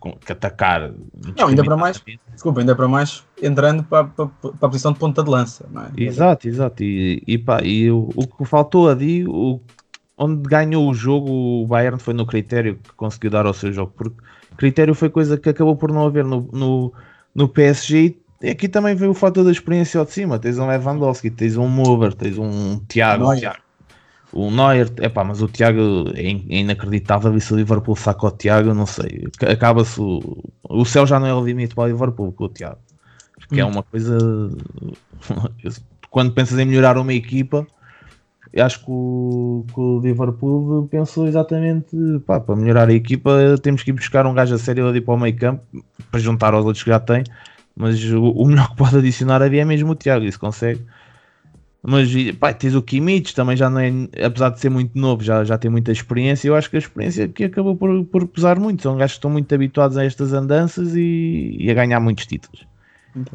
[0.00, 0.92] que atacar.
[1.36, 4.98] Não, ainda para mais, desculpa, ainda para mais entrando para, para, para a posição de
[4.98, 5.90] ponta de lança, não é?
[5.96, 6.82] Exato, exato.
[6.82, 9.60] E, e, pá, e o, o que faltou ali, o,
[10.16, 13.92] onde ganhou o jogo, o Bayern foi no critério que conseguiu dar ao seu jogo,
[13.96, 14.16] porque
[14.56, 16.92] critério foi coisa que acabou por não haver no, no,
[17.34, 18.16] no PSG.
[18.40, 20.38] E aqui também veio o fator da experiência ao de cima.
[20.38, 23.24] Tens um Lewandowski, tens um Mover, tens um Tiago.
[23.24, 23.40] Neuer.
[23.40, 23.67] Tiago.
[24.30, 27.34] O Neuer, epá, mas o Tiago é, in- é inacreditável.
[27.36, 29.26] E se o Liverpool saca o Tiago, não sei.
[29.50, 32.78] Acaba-se o, o céu já não é o limite para o Liverpool com o Tiago.
[33.38, 33.66] Porque é Hum.
[33.66, 34.18] uma coisa.
[36.10, 37.66] Quando pensas em melhorar uma equipa,
[38.52, 43.82] eu acho que o, que o Liverpool pensou exatamente pá, para melhorar a equipa temos
[43.82, 45.64] que ir buscar um gajo a sério ali para o meio campo
[46.10, 47.24] para juntar aos outros que já tem
[47.76, 50.84] mas o, o melhor que pode adicionar ali é mesmo o Tiago, isso consegue
[51.82, 53.90] mas pá, tens o Kimmich também já não é,
[54.24, 57.24] apesar de ser muito novo já, já tem muita experiência, eu acho que a experiência
[57.26, 60.94] aqui acabou por, por pesar muito, são gajos que estão muito habituados a estas andanças
[60.96, 62.66] e, e a ganhar muitos títulos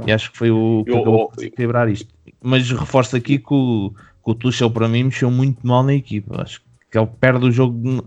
[0.06, 2.14] e acho que foi o que Eu- acabou eu- por equilibrar isto.
[2.42, 6.42] Mas reforço aqui que o, que o Tuchel para mim mexeu muito mal na equipa.
[6.42, 8.06] Acho que ele perde o jogo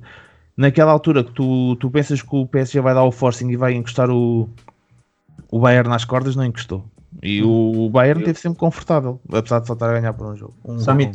[0.57, 3.75] naquela altura que tu, tu pensas que o PSG vai dar o forcing e vai
[3.75, 4.49] encostar o,
[5.51, 6.85] o Bayern nas cordas, não encostou.
[7.23, 10.27] E o, o Bayern Eu- teve sempre confortável, apesar de só estar a ganhar por
[10.27, 10.55] um jogo.
[10.65, 11.13] Um jogo.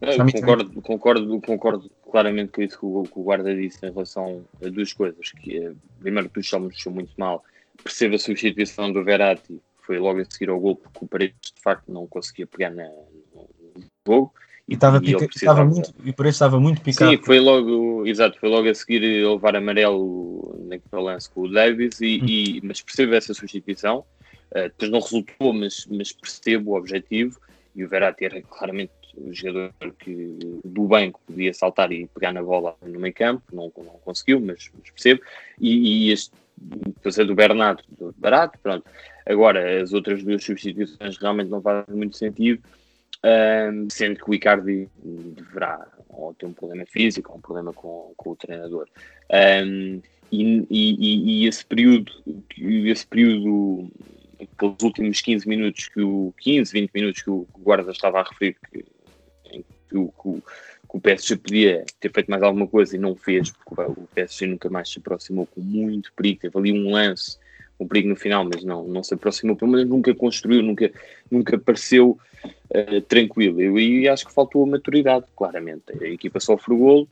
[0.00, 3.90] Eu Sammy, concordo, concordo, concordo claramente com isso que o, que o guarda disse em
[3.90, 5.32] relação a duas coisas.
[5.32, 7.42] Que, é, primeiro, o Tuchel mexeu muito mal.
[7.82, 11.60] Percebo a substituição do Verratti, foi logo a seguir ao gol, porque o Paredes de
[11.60, 14.32] facto não conseguia pegar na, no jogo.
[14.68, 17.10] E estava, pica, precisava- estava muito, e por isso estava muito picado.
[17.10, 21.50] Sim, foi logo, exato, foi logo a seguir a levar amarelo naquele lance com o
[21.50, 24.04] Davis, e, e- mas percebo essa substituição.
[24.50, 27.40] Uh, depois não resultou, mas, mas percebo o objetivo.
[27.74, 32.42] E o Verratti era claramente o jogador que, do banco podia saltar e pegar na
[32.42, 35.20] bola no meio campo, não, não conseguiu, mas, mas percebo.
[35.60, 38.84] E, e este, depois do Bernardo, do barato, pronto.
[39.26, 42.62] Agora, as outras duas substituições realmente não fazem muito sentido.
[43.24, 48.12] Um, sendo que o Icardi deverá ou ter um problema físico ou um problema com,
[48.16, 48.86] com o treinador.
[49.64, 52.12] Um, e, e- e esse período,
[52.56, 53.90] esse período,
[54.40, 58.56] aqueles últimos 15 minutos, que o 15, 20 minutos que o guarda estava a referir,
[58.70, 58.84] que,
[59.88, 60.42] que, o, que o-
[60.90, 64.46] que o PSG podia ter feito mais alguma coisa e não fez, porque o PSG
[64.46, 67.36] nunca mais se aproximou com muito perigo, teve ali um lance,
[67.78, 70.90] um perigo no final, mas não, não se aproximou, pelo menos nunca construiu, nunca,
[71.30, 72.18] nunca pareceu
[72.70, 73.60] eh, tranquilo.
[73.60, 75.84] Eu, e acho que faltou a maturidade, claramente.
[76.02, 77.08] A equipa sofre o golo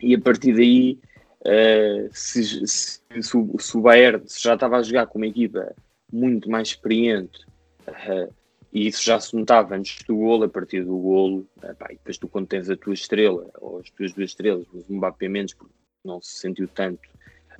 [0.00, 0.98] e a partir daí,
[1.46, 5.26] eh, se, se, se o, se o Bayern se já estava a jogar com uma
[5.26, 5.74] equipa
[6.12, 7.46] muito mais experiente
[7.86, 8.28] eh,
[8.72, 11.94] e isso já se notava antes do golo, a partir do golo, eh, pá, e
[11.94, 15.54] depois tu quando tens a tua estrela, ou as tuas duas estrelas, o Mbappé menos,
[15.54, 15.72] porque
[16.04, 17.00] não se sentiu tanto.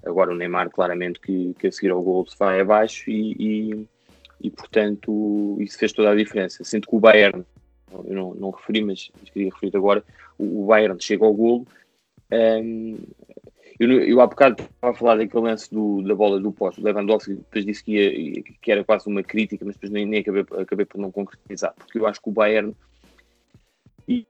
[0.04, 3.88] Agora o Neymar claramente que, que a seguir ao golo se vai abaixo e, e
[4.40, 6.62] e portanto isso fez toda a diferença.
[6.64, 7.44] Sinto que o Bayern,
[7.92, 10.04] eu não, não referi, mas, queria referir agora,
[10.38, 11.66] o, o Bayern chega ao golo.
[12.30, 12.98] Um,
[13.78, 17.34] eu, eu há bocado estava a falar daquele lance do, da bola do posto, Lewandowski
[17.34, 20.84] depois disse que, ia, que era quase uma crítica, mas depois nem, nem acabei, acabei
[20.84, 22.74] por não concretizar, porque eu acho que o Bayern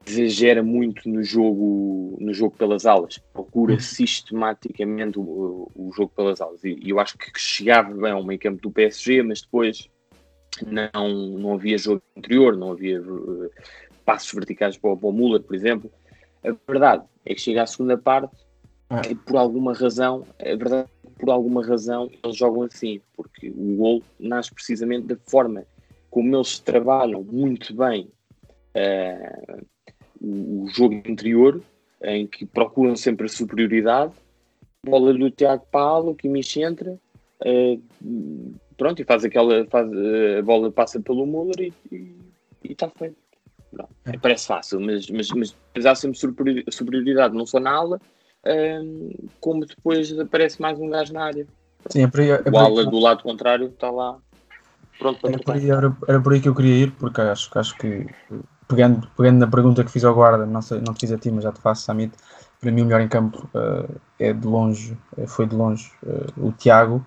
[0.05, 3.79] exagera muito no jogo, no jogo pelas alas, procura uhum.
[3.79, 6.61] sistematicamente o, o jogo pelas alas.
[6.65, 9.89] E, e, eu acho que chegava bem ao meio campo do PSG, mas depois
[10.67, 13.49] não, não havia jogo interior, não havia uh,
[14.03, 15.89] passos verticais para, para o Müller, por exemplo.
[16.43, 18.35] A verdade é que chega à segunda parte
[18.89, 19.01] ah.
[19.09, 24.03] e por alguma razão, a verdade por alguma razão eles jogam assim, porque o gol
[24.17, 25.65] nasce precisamente da forma
[26.09, 28.09] como eles trabalham muito bem
[28.75, 29.65] uh,
[30.21, 31.61] o, jogo interior,
[32.01, 34.13] em que procuram sempre a superioridade.
[34.85, 36.97] Bola do Tiago Paulo, que me entra,
[37.45, 37.81] uh,
[38.77, 39.65] pronto, e faz aquela.
[39.65, 42.15] Faz, uh, a bola passa pelo Muller e
[42.63, 43.17] está feito.
[44.05, 44.17] é.
[44.17, 45.29] Parece fácil, mas, mas,
[45.75, 48.01] mas há sempre superioridade, não só na ala,
[49.39, 51.47] como depois aparece mais um gajo na área.
[51.89, 54.17] Sim, é por aí, é o ala do lado contrário está lá
[54.99, 57.57] pronto para era por, aí, era, era por aí que eu queria ir, porque acho,
[57.57, 58.05] acho que
[58.67, 61.31] pegando, pegando na pergunta que fiz ao guarda, não, sei, não te fiz a ti,
[61.31, 62.13] mas já te faço, Samit,
[62.59, 66.47] para mim o melhor em campo uh, é de longe, eh, foi de longe uh,
[66.47, 67.03] o Tiago.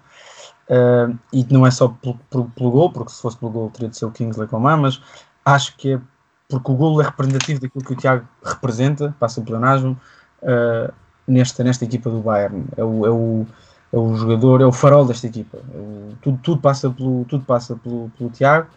[0.68, 3.90] Uh, e não é só pelo, pelo, pelo, gol, porque se fosse pelo gol teria
[3.90, 5.02] de ser o Kingsley Coman, mas
[5.44, 6.00] acho que é
[6.48, 10.94] porque o gol é representativo daquilo que o Tiago representa, passa o uh,
[11.32, 12.64] nesta, nesta equipa do Bayern.
[12.76, 13.46] É o, é o,
[13.92, 15.58] é o jogador, é o farol desta equipa.
[15.58, 18.68] É o, tudo, tudo passa, pelo, tudo passa pelo, pelo Tiago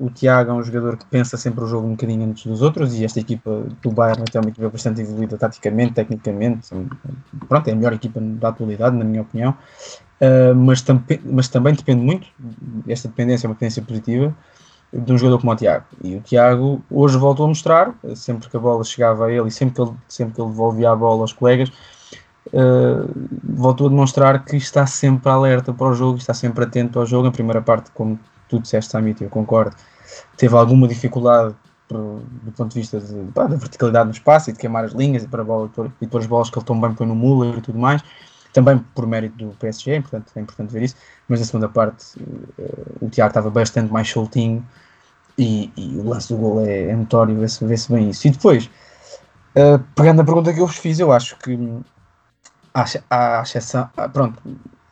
[0.00, 2.94] o Tiago é um jogador que pensa sempre o jogo um bocadinho antes dos outros
[2.94, 6.70] e esta equipa do Bayern é uma equipa bastante evoluída taticamente, tecnicamente.
[7.46, 9.54] Pronto, é a melhor equipa da atualidade, na minha opinião.
[10.18, 12.26] Uh, mas, tam mas também depende muito,
[12.88, 14.34] esta dependência é uma dependência positiva,
[14.92, 15.84] de um jogador como o Tiago.
[16.02, 19.50] E o Tiago hoje voltou a mostrar, sempre que a bola chegava a ele e
[19.50, 21.70] sempre que ele, sempre que ele devolvia a bola aos colegas,
[22.48, 23.08] uh,
[23.44, 27.28] voltou a demonstrar que está sempre alerta para o jogo, está sempre atento ao jogo.
[27.28, 29.76] A primeira parte, como tu disseste, Samit, eu concordo,
[30.36, 31.54] teve alguma dificuldade
[31.88, 33.00] do, ponto de vista
[33.34, 36.28] da verticalidade no espaço e de queimar as linhas e para bola e depois as
[36.28, 38.02] bolas que ele tão bem põe no Muller e tudo mais,
[38.52, 40.96] também por mérito do PSG, é importante, é importante ver isso,
[41.28, 44.66] mas na segunda parte uh, o Tiago estava bastante mais soltinho
[45.38, 48.26] e, e, o lance do gol é, é notório, vê-se vê bem isso.
[48.26, 48.70] E depois,
[49.56, 51.58] uh, pegando na pergunta que eu vos fiz, eu acho que
[52.74, 54.40] há, exceção, pronto,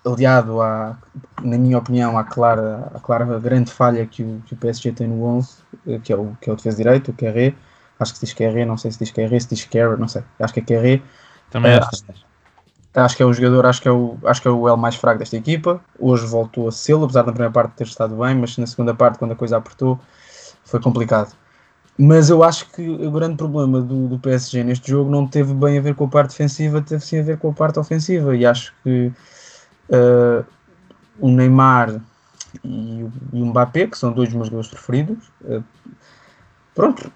[0.07, 0.97] aliado à,
[1.43, 5.09] na minha opinião, à clara, à clara grande falha que o, que o PSG tem
[5.09, 7.55] no 11, eh, que é o, que é o defesa direito, o Kerré,
[7.99, 10.23] acho que se diz Kerré, não sei se diz Kerré, se diz Kerré, não sei,
[10.41, 11.03] acho que é Kerré.
[11.51, 11.79] Também é.
[11.79, 12.05] Acho,
[13.05, 14.95] acho que é o jogador, acho que é o, acho que é o L mais
[14.95, 18.57] fraco desta equipa, hoje voltou a ser, apesar da primeira parte ter estado bem, mas
[18.59, 19.99] na segunda parte, quando a coisa apertou,
[20.65, 21.35] foi complicado.
[21.99, 25.79] Mas eu acho que o grande problema do, do PSG neste jogo não teve bem
[25.79, 28.47] a ver com a parte defensiva, teve sim a ver com a parte ofensiva, e
[28.47, 29.13] acho que
[29.89, 30.45] uh,
[31.19, 32.01] o Neymar
[32.63, 35.65] e o, e o Mbappé, que são dois dos meus jogadores preferidos, uh,
[36.75, 37.11] pronto,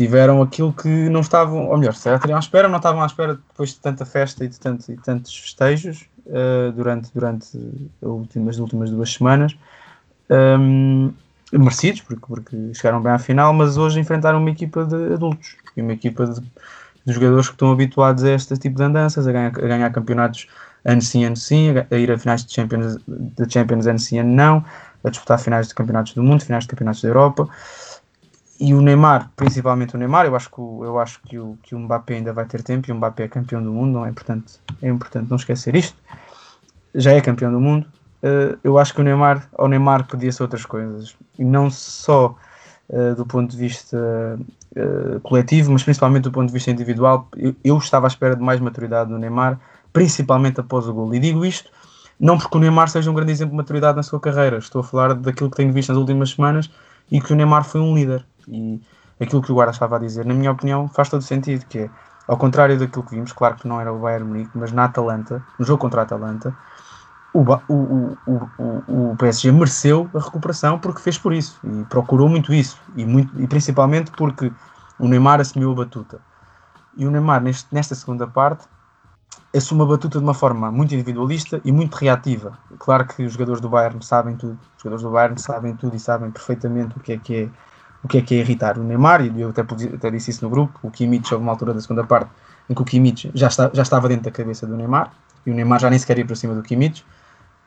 [0.00, 3.74] tiveram aquilo que não estavam, ou melhor, se à espera, não estavam à espera depois
[3.74, 7.48] de tanta festa e de, tanto, tantos festejos uh, durante, durante
[8.00, 9.54] as últimas, as últimas duas semanas.
[10.30, 11.12] Um,
[11.52, 15.82] merecidos, porque, porque chegaram bem à final, mas hoje enfrentaram uma equipa de adultos e
[15.82, 19.48] uma equipa de, de jogadores que estão habituados a este tipo de andanças, a ganhar,
[19.48, 20.46] a ganhar campeonatos
[20.82, 24.32] ano sim, ano sim, a ir a finais de Champions, de Champions ano sim, ano
[24.32, 24.64] não,
[25.04, 27.50] a disputar finais de campeonatos do mundo, finais de campeonatos da Europa.
[28.60, 31.74] E o Neymar, principalmente o Neymar, eu acho que o, eu acho que o, que
[31.74, 34.10] o Mbappé ainda vai ter tempo e o Mbappé é campeão do mundo, não é
[34.10, 35.96] importante, é importante não esquecer isto.
[36.94, 37.86] Já é campeão do mundo.
[38.22, 41.16] Uh, eu acho que o Neymar, ao Neymar podia-se outras coisas.
[41.38, 42.36] E não só
[42.90, 43.96] uh, do ponto de vista
[44.76, 47.28] uh, coletivo, mas principalmente do ponto de vista individual.
[47.36, 49.58] Eu, eu estava à espera de mais maturidade do Neymar
[49.92, 51.14] principalmente após o gol.
[51.14, 51.70] E digo isto
[52.18, 54.84] não porque o Neymar seja um grande exemplo de maturidade na sua carreira, estou a
[54.84, 56.70] falar daquilo que tenho visto nas últimas semanas
[57.10, 58.24] e que o Neymar foi um líder.
[58.50, 58.80] E
[59.20, 61.90] aquilo que o Guarda estava a dizer, na minha opinião, faz todo sentido, que é,
[62.26, 65.42] ao contrário daquilo que vimos, claro que não era o Bayern Munique, mas na Atalanta,
[65.58, 66.54] no jogo contra a Atalanta,
[67.32, 72.52] o, o, o, o, PSG mereceu a recuperação porque fez por isso e procurou muito
[72.52, 74.52] isso e, muito, e principalmente porque
[74.98, 76.20] o Neymar assumiu a batuta.
[76.96, 78.66] E o Neymar, neste, nesta segunda parte,
[79.54, 82.58] assume a batuta de uma forma muito individualista e muito reativa.
[82.78, 86.00] Claro que os jogadores do Bayern sabem tudo, os jogadores do Bayern sabem tudo e
[86.00, 87.48] sabem perfeitamente o que é que é,
[88.02, 90.50] o que é, que é irritar o Neymar, e eu até, até disse isso no
[90.50, 92.30] grupo, o Kimmich houve uma altura da segunda parte
[92.68, 95.12] em que o Kimmich já, está, já estava dentro da cabeça do Neymar,
[95.44, 97.04] e o Neymar já nem sequer ia para cima do Kimmich,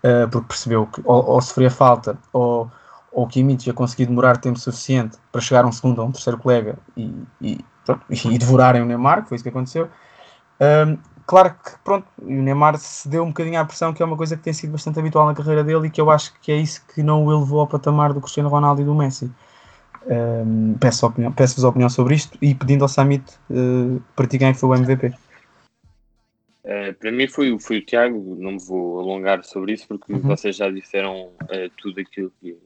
[0.03, 2.71] uh, porque percebeu que ou, ou sofria falta ou,
[3.11, 6.11] ou o Kimmich a conseguir demorar tempo suficiente para chegar a um segundo ou um
[6.11, 9.89] terceiro colega e, e, pronto, e devorarem o Neymar, que foi isso que aconteceu.
[10.59, 14.37] Um, claro que pronto, o Neymar cedeu um bocadinho à pressão, que é uma coisa
[14.37, 16.81] que tem sido bastante habitual na carreira dele e que eu acho que é isso
[16.93, 19.31] que não o elevou ao patamar do Cristiano Ronaldo e do Messi.
[20.05, 24.53] Um, peço-vos opinião, peço opinião sobre isto e pedindo ao Samit uh, para ti quem
[24.53, 25.07] foi o MVP.
[26.63, 30.19] Uh, para mim foi, foi o Tiago, não me vou alongar sobre isso porque uhum.
[30.19, 32.57] vocês já disseram uh, tudo aquilo que,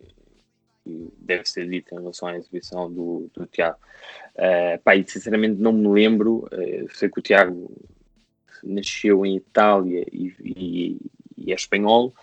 [0.83, 3.77] que, deve ser dito em relação à exibição do, do Tiago.
[4.35, 6.47] Uh, pá, e sinceramente não me lembro,
[6.91, 7.71] sei que o Tiago
[8.63, 10.97] nasceu em Itália e, e,
[11.37, 12.13] e é espanhol,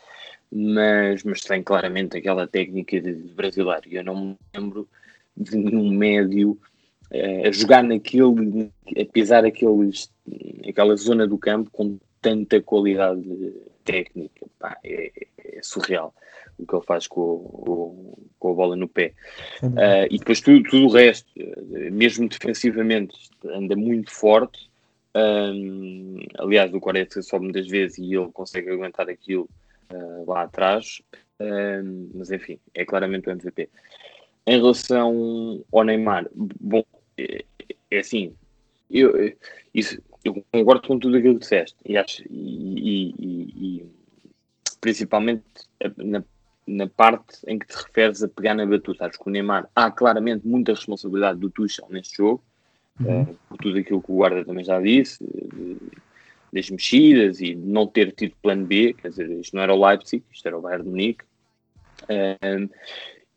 [0.50, 3.82] mas, mas tem claramente aquela técnica de, de brasileiro.
[3.90, 4.88] Eu não me lembro
[5.36, 6.58] de nenhum médio
[7.46, 8.70] a jogar naquele,
[9.00, 10.10] a pisar aqueles,
[10.68, 13.22] aquela zona do campo com tanta qualidade
[13.84, 14.46] técnica.
[14.58, 16.12] Pá, é, é, surreal
[16.58, 19.12] o que ele faz com, com a bola no pé.
[19.62, 21.28] Uh, e depois tudo, tudo o resto,
[21.92, 24.70] mesmo defensivamente, anda muito forte.
[25.16, 29.48] Um, aliás, o Quaresma sobe muitas vezes e ele consegue aguentar aquilo
[29.92, 31.02] uh, lá atrás.
[31.40, 33.68] Um, mas enfim, é claramente o MVP.
[34.46, 36.84] Em relação ao Neymar, bom,
[37.16, 37.44] é,
[37.90, 38.34] é assim,
[38.90, 39.34] eu,
[39.72, 43.86] isso, eu concordo com tudo aquilo que disseste e, acho, e, e, e
[44.80, 45.44] principalmente
[45.96, 46.22] na,
[46.66, 49.06] na, parte em que te referes a pegar na batuta.
[49.06, 52.42] Acho que o Neymar há claramente muita responsabilidade do Tuchel neste jogo,
[53.00, 53.22] uhum.
[53.22, 55.76] uh, por tudo aquilo que o guarda também já disse, de,
[56.52, 59.86] das mexidas e de não ter tido plano B, quer dizer, isto não era o
[59.86, 61.24] Leipzig, isto era o Bayern de Munique.
[62.04, 62.70] Uh,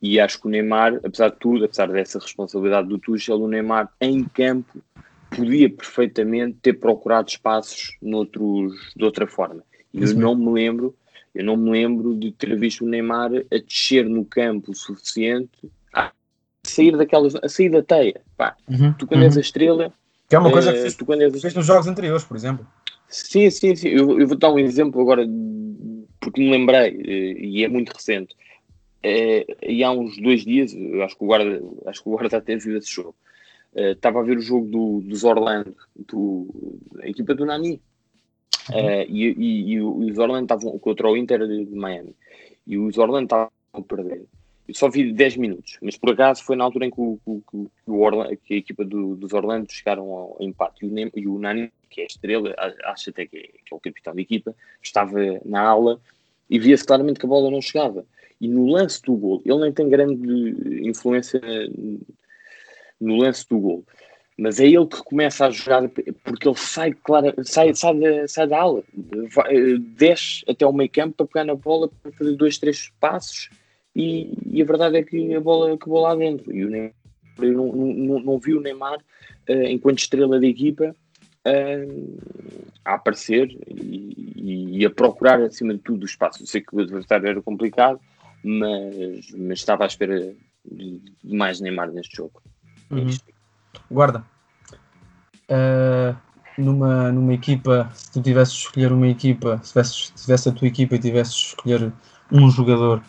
[0.01, 3.89] e acho que o Neymar, apesar de tudo, apesar dessa responsabilidade do Tuchel, o Neymar
[3.99, 4.81] em campo
[5.29, 9.63] podia perfeitamente ter procurado espaços noutros, de outra forma.
[9.93, 10.95] E eu não me lembro,
[11.33, 15.71] eu não me lembro de ter visto o Neymar a descer no campo o suficiente
[15.93, 16.11] a
[16.63, 18.21] sair daquelas, a sair da teia.
[18.37, 19.27] Pá, uhum, tu quando uhum.
[19.27, 19.93] és a estrela.
[20.29, 22.37] Que é uma coisa que eh, fez, tu quando és fez nos jogos anteriores, por
[22.37, 22.67] exemplo.
[23.09, 23.87] Sim, sim, sim.
[23.87, 25.25] Eu, eu vou dar um exemplo agora
[26.19, 28.35] porque me lembrei, eh, e é muito recente.
[29.01, 32.55] É, e há uns dois dias, acho que o guarda, acho que o guarda até
[32.55, 33.15] viu esse jogo.
[33.73, 36.47] Uh, estava a ver o jogo do, dos Orlando, do,
[36.99, 37.81] a equipa do Nani.
[38.69, 42.15] Uh, e, e, e, os Orlando estavam contra o Inter de, de, Miami.
[42.65, 44.25] E os Orlando estavam a perder.
[44.67, 47.67] Eu só vi 10 minutos, mas por acaso foi na altura em que, o, que,
[47.85, 50.85] o Orlando, que a equipa do, dos Orlando chegaram ao empate.
[50.85, 52.53] E o, e o Nani, que é a estrela,
[52.85, 56.01] acho até que é, que é o capitão da equipa, estava na ala
[56.49, 58.05] e via-se claramente que a bola não chegava.
[58.39, 61.41] E no lance do gol, ele nem tem grande influência
[62.99, 63.85] no lance do gol,
[64.37, 65.89] mas é ele que começa a jogar
[66.23, 68.83] porque ele sai, claro, sai, sai, da, sai da ala,
[69.95, 73.49] desce até ao meio campo para pegar na bola, para fazer dois, três passos.
[73.95, 76.53] E, e a verdade é que a bola acabou lá dentro.
[76.53, 76.93] E o Neymar,
[77.39, 78.99] eu não, não, não vi o Neymar
[79.49, 80.95] uh, enquanto estrela da equipa
[81.47, 82.17] uh,
[82.85, 86.43] a aparecer e, e, a procurar acima de tudo o espaço.
[86.43, 87.99] Eu sei que o adversário era complicado,
[88.47, 90.33] mas, mas estava à espera
[90.65, 92.41] de, de mais Neymar neste jogo.
[92.89, 93.09] Uhum.
[93.91, 94.23] Guarda,
[95.49, 96.15] uh,
[96.57, 100.51] numa, numa equipa, se tu tivesses de escolher uma equipa, se tivesses, se tivesse a
[100.53, 101.93] tua equipa e tivesses de escolher
[102.31, 103.03] um jogador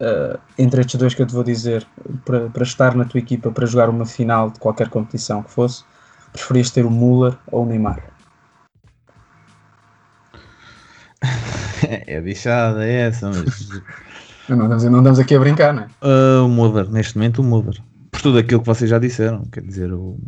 [0.00, 1.86] uh, entre estes dois que eu te vou dizer,
[2.24, 5.84] para, para estar na tua equipa para jogar uma final de qualquer competição que fosse,
[6.32, 8.02] preferias ter o Muller ou o Neymar?
[12.06, 13.68] é bichada é essa, mas
[14.48, 15.86] não estamos, não estamos aqui a brincar, não é?
[16.02, 17.80] Uh, o Mulder, neste momento o Mulder.
[18.10, 20.18] Por tudo aquilo que vocês já disseram, quer dizer, o,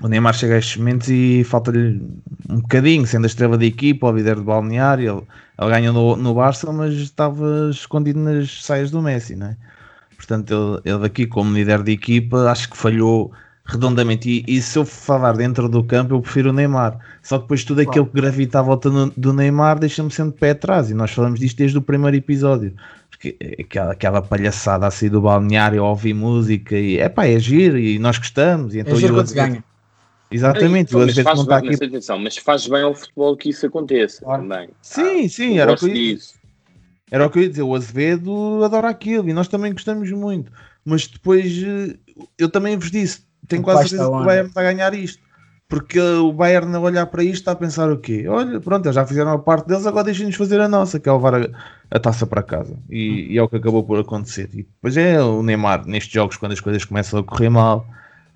[0.00, 2.02] o Neymar chega a estes momentos e falta-lhe
[2.48, 5.22] um bocadinho, sendo a estrela da equipa, o líder do balneário, ele,
[5.60, 9.56] ele ganhou no, no Barça, mas estava escondido nas saias do Messi, não é?
[10.16, 13.32] Portanto, ele, ele daqui como líder de equipa, acho que falhou
[13.66, 14.28] redondamente.
[14.28, 16.98] E, e, se eu falar dentro do campo, eu prefiro o Neymar.
[17.22, 20.40] Só que depois tudo aquilo que gravita à volta no, do Neymar deixa-me sempre de
[20.40, 20.90] pé atrás.
[20.90, 22.74] E nós falamos disto desde o primeiro episódio.
[23.16, 27.98] Porque aquela, aquela palhaçada assim do balneário, ouvir música e é pá, é giro e
[27.98, 28.74] nós gostamos.
[28.74, 29.64] E então é giro quando se ganha.
[30.30, 31.84] Exatamente, é, mas, faz não bem, aqui...
[31.84, 34.42] atenção, mas faz bem ao futebol que isso aconteça claro.
[34.42, 34.68] também.
[34.82, 36.18] Sim, ah, sim, era o, que eu ia,
[37.10, 37.62] era o que eu ia dizer.
[37.62, 40.50] O Azevedo adora aquilo e nós também gostamos muito.
[40.84, 41.96] Mas depois eh,
[42.36, 45.22] eu também vos disse: tenho quase certeza que o Bayern vai ganhar isto.
[45.68, 48.26] Porque o Bayern a olhar para isto está a pensar o quê?
[48.28, 51.12] Olha, pronto, eles já fizeram a parte deles, agora deixem-nos fazer a nossa, que é
[51.12, 51.48] levar a,
[51.90, 52.76] a taça para casa.
[52.88, 53.32] E, hum.
[53.32, 54.48] e, é o que acabou por acontecer.
[54.52, 57.84] E depois é o Neymar, nestes jogos, quando as coisas começam a correr mal,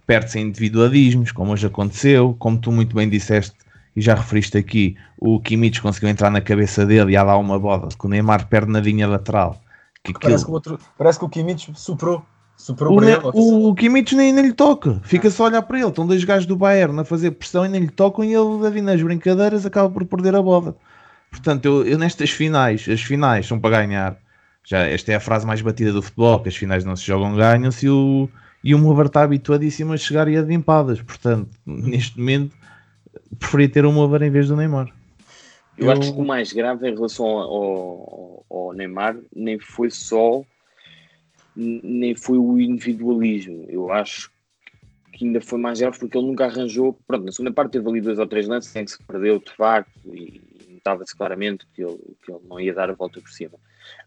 [0.06, 3.54] perde-se individualismos, como hoje aconteceu, como tu muito bem disseste
[3.94, 7.58] e já referiste aqui, o Kimmich conseguiu entrar na cabeça dele e há lá uma
[7.58, 9.60] bola que o Neymar perde na linha lateral
[10.02, 12.24] Que Parece aquilo- que o, outro, parece que o Kimmich superou.
[12.61, 13.18] Superou O, ele.
[13.32, 15.88] o, o Kimmich nem, nem lhe toca, fica só a olhar para ele.
[15.88, 18.70] Estão dois gajos do Bayern a fazer pressão e nem lhe tocam e ele, a
[18.70, 20.76] vir nas brincadeiras, acaba por perder a bola.
[21.30, 24.16] Portanto, eu, eu nestas finais, as finais são para ganhar.
[24.62, 27.34] Já, esta é a frase mais batida do futebol: que as finais não se jogam,
[27.34, 27.86] ganham-se.
[27.86, 28.28] E o,
[28.62, 31.00] e o Mover está habituadíssimo a chegar e a de empadas.
[31.00, 32.54] Portanto, neste momento,
[33.38, 34.88] preferia ter o Mover em vez do Neymar.
[35.78, 40.42] Eu, acho que o mais grave em relação ao, ao- ao Neymar nem foi só
[41.57, 43.66] nem foi o individualismo.
[43.68, 44.30] Eu acho
[45.12, 46.98] que ainda foi mais grave porque ele nunca arranjou.
[47.07, 49.51] Pronto, na segunda parte teve ali dois ou três lances em que se perdeu de
[49.53, 50.40] facto e
[50.70, 53.59] notava-se claramente que ele, que ele não ia dar a volta por cima.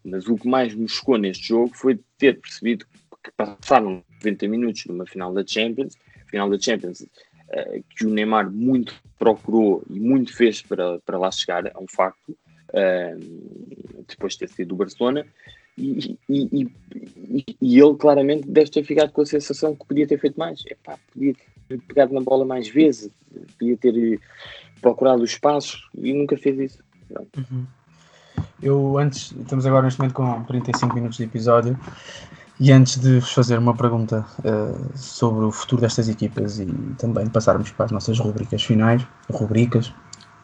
[0.04, 2.86] Mas o que mais me chocou neste jogo foi ter percebido
[3.24, 5.96] que passaram 90 minutos numa final da Champions,
[6.28, 7.06] final da Champions
[7.50, 11.88] eh, que o Neymar muito procurou e muito fez para, para lá chegar, é um
[11.88, 12.36] facto,
[12.74, 13.16] eh,
[14.08, 15.26] depois de ter sido do Barcelona,
[15.78, 16.71] e, e,
[17.13, 20.63] e, e ele claramente deve ter ficado com a sensação que podia ter feito mais.
[20.67, 21.34] Epá, podia
[21.67, 23.09] ter pegado na bola mais vezes,
[23.57, 24.19] podia ter eh,
[24.82, 26.84] procurado os espaços e nunca fez isso.
[27.07, 27.67] Pronto.
[28.61, 31.80] Eu antes, estamos agora neste momento com 35 minutos de episódio
[32.59, 36.67] e antes de vos fazer uma pergunta eh, sobre o futuro destas equipas e
[36.97, 39.91] também passarmos para as nossas rubricas finais, rubricas,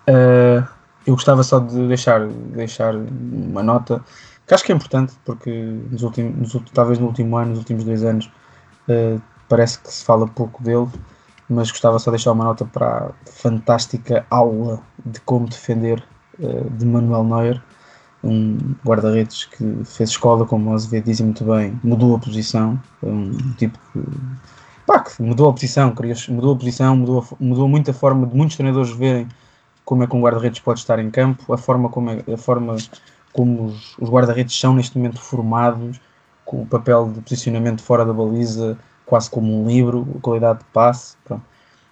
[0.07, 0.63] eh,
[1.05, 4.03] eu gostava só de deixar, deixar uma nota
[4.50, 5.52] que acho que é importante porque
[5.91, 8.32] nos últimos, nos ulti- talvez no último ano, nos últimos dois anos,
[8.88, 10.88] eh, parece que se fala pouco dele,
[11.47, 16.04] mas gostava só de deixar uma nota para a fantástica aula de como defender
[16.41, 17.62] eh, de Manuel Neuer
[18.24, 23.32] um guarda-redes que fez escola, como o Azevedo dizia muito bem, mudou a posição, um
[23.54, 24.02] tipo que,
[24.86, 25.93] pá, que mudou a posição,
[26.30, 29.28] mudou a posição, mudou, mudou muito a forma de muitos treinadores verem
[29.86, 32.76] como é que um guarda-redes pode estar em campo, a forma como, é, a forma
[33.34, 35.99] como os, os guarda-redes são neste momento formados,
[36.45, 40.65] com o papel de posicionamento fora da baliza, quase como um livro, a qualidade de
[40.65, 41.43] passe, pronto.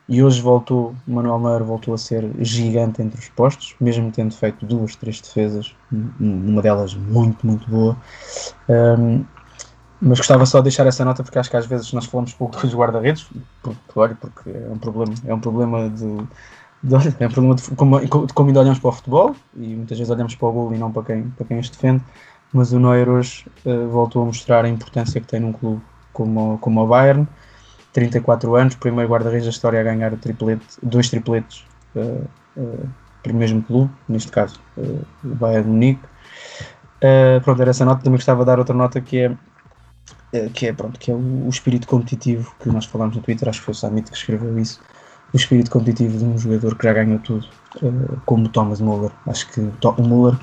[0.09, 4.65] E hoje voltou, Manuel Neuer voltou a ser gigante entre os postos, mesmo tendo feito
[4.65, 7.97] duas, três defesas, um- uma delas muito, muito boa.
[8.69, 9.25] Um,
[9.99, 12.55] mas gostava só de deixar essa nota porque acho que às vezes nós falamos pouco
[12.61, 13.27] dos guarda-redes,
[13.61, 16.17] porque, olha, porque é um problema, é um problema de,
[17.19, 20.35] é um problema de como, como ainda olhamos para o futebol e muitas vezes olhamos
[20.35, 22.03] para o gol e não para quem, para quem os defende.
[22.53, 25.81] Mas o Neuer hoje eh, voltou a mostrar a importância que tem num clube
[26.13, 27.27] como, como o Bayern.
[27.93, 31.65] 34 anos, primeiro guarda-redes da história a ganhar o triplete, dois tripletes
[31.95, 32.23] uh,
[32.55, 32.89] uh,
[33.23, 36.01] pelo mesmo clube, neste caso uh, o Bayern Munique.
[36.97, 40.67] Uh, pronto, era essa nota, também gostava de dar outra nota que é, uh, que
[40.67, 43.65] é, pronto, que é o, o espírito competitivo que nós falámos no Twitter, acho que
[43.65, 44.79] foi o Samit que escreveu isso,
[45.33, 47.45] o espírito competitivo de um jogador que já ganhou tudo,
[47.81, 49.11] uh, como Thomas Muller.
[49.25, 50.37] Acho que o, Muller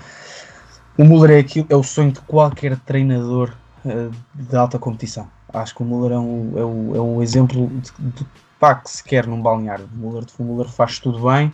[0.99, 3.53] o Muller é, aquilo, é o sonho de qualquer treinador
[3.85, 5.28] uh, de alta competição.
[5.53, 8.26] Acho que o Muller é um, é um, é um exemplo de, de
[8.61, 9.89] pá, que se quer num balneário.
[9.93, 11.49] O Muller, o Muller faz tudo bem,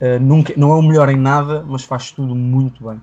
[0.00, 3.00] uh, nunca, não é o melhor em nada, mas faz tudo muito bem.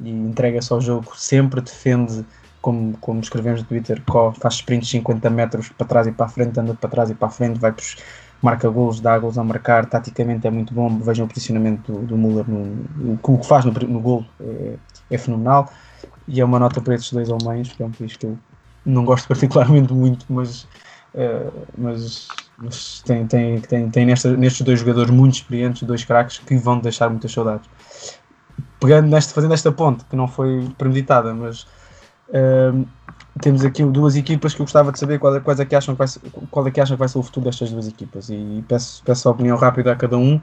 [0.00, 2.24] E entrega-se ao jogo sempre, defende,
[2.60, 4.02] como, como escrevemos no Twitter,
[4.38, 7.28] faz sprints 50 metros para trás e para a frente, anda para trás e para
[7.28, 7.96] a frente, vai pros,
[8.42, 10.98] marca golos, dá golos a marcar, taticamente é muito bom.
[10.98, 14.74] Vejam o posicionamento do, do Muller, no, o, o que faz no, no gol é,
[15.10, 15.70] é fenomenal.
[16.28, 18.38] E é uma nota para esses dois homens, que é um país que eu
[18.84, 20.64] não gosto particularmente muito, mas,
[21.14, 22.28] uh, mas,
[22.58, 26.78] mas tem, tem, tem, tem nesta, nestes dois jogadores muito experientes, dois craques, que vão
[26.78, 27.68] deixar muitas saudades.
[28.80, 31.62] Pegando nesta, fazendo esta ponte, que não foi premeditada, mas
[32.28, 32.86] uh,
[33.40, 35.94] temos aqui duas equipas que eu gostava de saber qual é, quais é que acham
[35.94, 36.20] que vai ser,
[36.50, 38.30] qual é que acham que vai ser o futuro destas duas equipas.
[38.30, 40.40] E peço, peço a opinião rápida a cada um.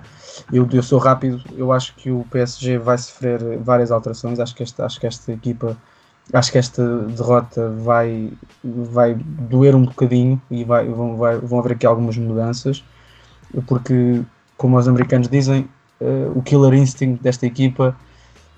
[0.52, 4.64] Eu, eu sou rápido, eu acho que o PSG vai sofrer várias alterações, acho que
[4.64, 5.78] esta, acho que esta equipa
[6.32, 8.32] acho que esta derrota vai,
[8.64, 12.84] vai doer um bocadinho e vai, vão, vai, vão haver aqui algumas mudanças,
[13.68, 14.22] porque,
[14.56, 15.68] como os americanos dizem,
[16.00, 17.96] uh, o killer instinct desta equipa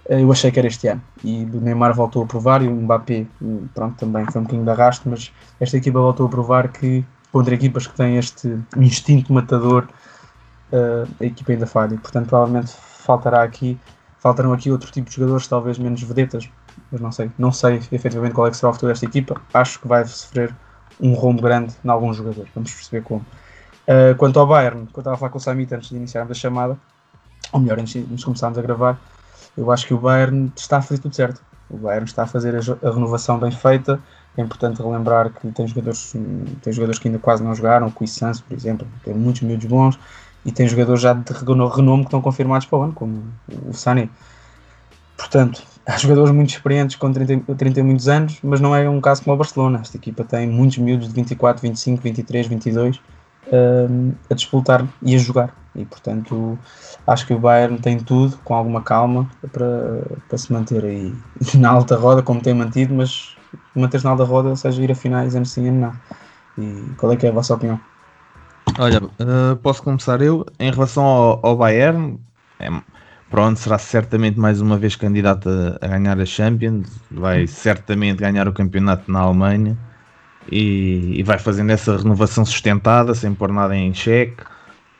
[0.07, 1.01] eu achei que era este ano.
[1.23, 3.25] E o Neymar voltou a provar, e o Mbappé,
[3.73, 7.53] pronto, também foi um bocadinho de arrasto, mas esta equipa voltou a provar que contra
[7.53, 9.89] equipas que têm este instinto matador,
[10.71, 11.97] uh, a equipa ainda falha.
[11.97, 13.77] Portanto, provavelmente faltará aqui,
[14.19, 16.49] faltarão aqui outro tipo de jogadores, talvez menos vedetas,
[16.89, 19.41] mas não sei, não sei efetivamente qual é que será o futuro desta equipa.
[19.53, 20.55] Acho que vai sofrer
[21.01, 23.25] um rombo grande em alguns jogadores, vamos perceber como.
[23.85, 26.39] Uh, quanto ao Bayern, quando estava a falar com o Samit antes de iniciarmos a
[26.39, 26.77] chamada,
[27.51, 28.97] ou melhor, antes de começarmos a gravar,
[29.57, 31.41] eu acho que o Bayern está a fazer tudo certo.
[31.69, 33.99] O Bayern está a fazer a, renovação bem feita.
[34.37, 36.13] É importante relembrar que tem jogadores,
[36.61, 39.97] tem jogadores que ainda quase não jogaram, o Cuisance, por exemplo, tem muitos miúdos bons,
[40.43, 43.23] e tem jogadores já de renome que estão confirmados para o ano, como
[43.65, 44.09] o Sané.
[45.15, 48.99] portanto, há jogadores muito experientes com 30, 30 e muitos anos, mas não é um
[48.99, 49.79] caso como o Barcelona.
[49.81, 52.99] Esta equipa tem muitos miúdos de 24, 25, 23, 22
[53.51, 55.55] um, a disputar e a jogar.
[55.75, 56.57] E portanto,
[57.05, 61.13] acho que o Bayern tem tudo, com alguma calma, para, para se manter aí
[61.55, 63.35] na alta roda, como tem mantido, mas
[63.75, 65.93] manter-se na alta roda, ou seja, ir a finais ano sim, ano não.
[66.57, 67.79] E qual é que é a vossa opinião?
[68.79, 70.45] Olha, uh, posso começar eu.
[70.59, 72.17] Em relação ao, ao Bayern,
[72.59, 72.69] é,
[73.29, 78.47] pronto, será certamente mais uma vez candidato a, a, ganhar a Champions, vai certamente ganhar
[78.47, 79.77] o campeonato na Alemanha
[80.51, 84.43] e, e, vai fazendo essa renovação sustentada, sem pôr nada em xeque,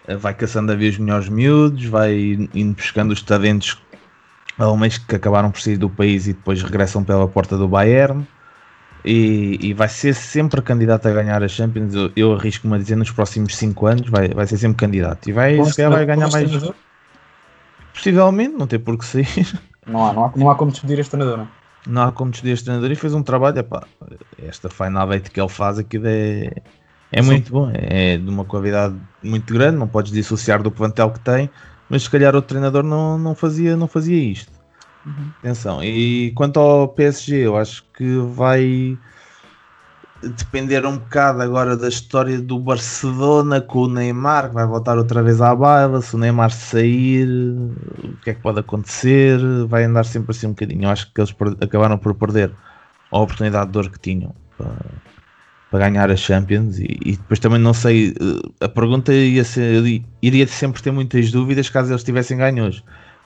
[0.08, 3.82] uh, vai caçando a ver os melhores miúdos, vai indo buscando os talentos
[4.58, 8.26] alemães que acabaram por sair do país e depois regressam pela porta do Bayern
[9.04, 11.93] e, e, vai ser sempre candidato a ganhar a Champions.
[11.93, 15.32] Eu, eu arrisco-me a dizer nos próximos 5 anos vai, vai ser sempre candidato e
[15.32, 16.50] vai, se calhar vai ganhar mais.
[16.50, 16.76] Treinador?
[17.93, 19.60] Possivelmente, não tem por que sair.
[19.86, 21.48] Não há, não há, não há como despedir este treinador, não?
[21.88, 23.60] Não há como despedir este treinador e fez um trabalho.
[23.60, 23.84] Epá,
[24.44, 26.62] esta Final Eight que ele faz aqui é,
[27.12, 29.78] é muito bom, é de uma qualidade muito grande.
[29.78, 31.50] Não podes dissociar do plantel que tem,
[31.90, 34.52] mas se calhar outro treinador não, não, fazia, não fazia isto.
[35.06, 35.30] Uhum.
[35.40, 35.84] Atenção.
[35.84, 38.98] E quanto ao PSG, eu acho que vai
[40.24, 45.22] depender um bocado agora da história do Barcelona com o Neymar, que vai voltar outra
[45.22, 46.01] vez à baila.
[46.01, 49.39] Se o Neymar sair, o que é que pode acontecer?
[49.68, 50.86] Vai andar sempre assim um bocadinho.
[50.86, 52.51] Eu acho que eles acabaram por perder
[53.11, 54.76] a oportunidade de dor que tinham para,
[55.70, 56.80] para ganhar a Champions.
[56.80, 58.16] E, e, depois também não sei,
[58.61, 62.84] a pergunta ia ser, iria sempre ter muitas dúvidas caso eles tivessem ganho hoje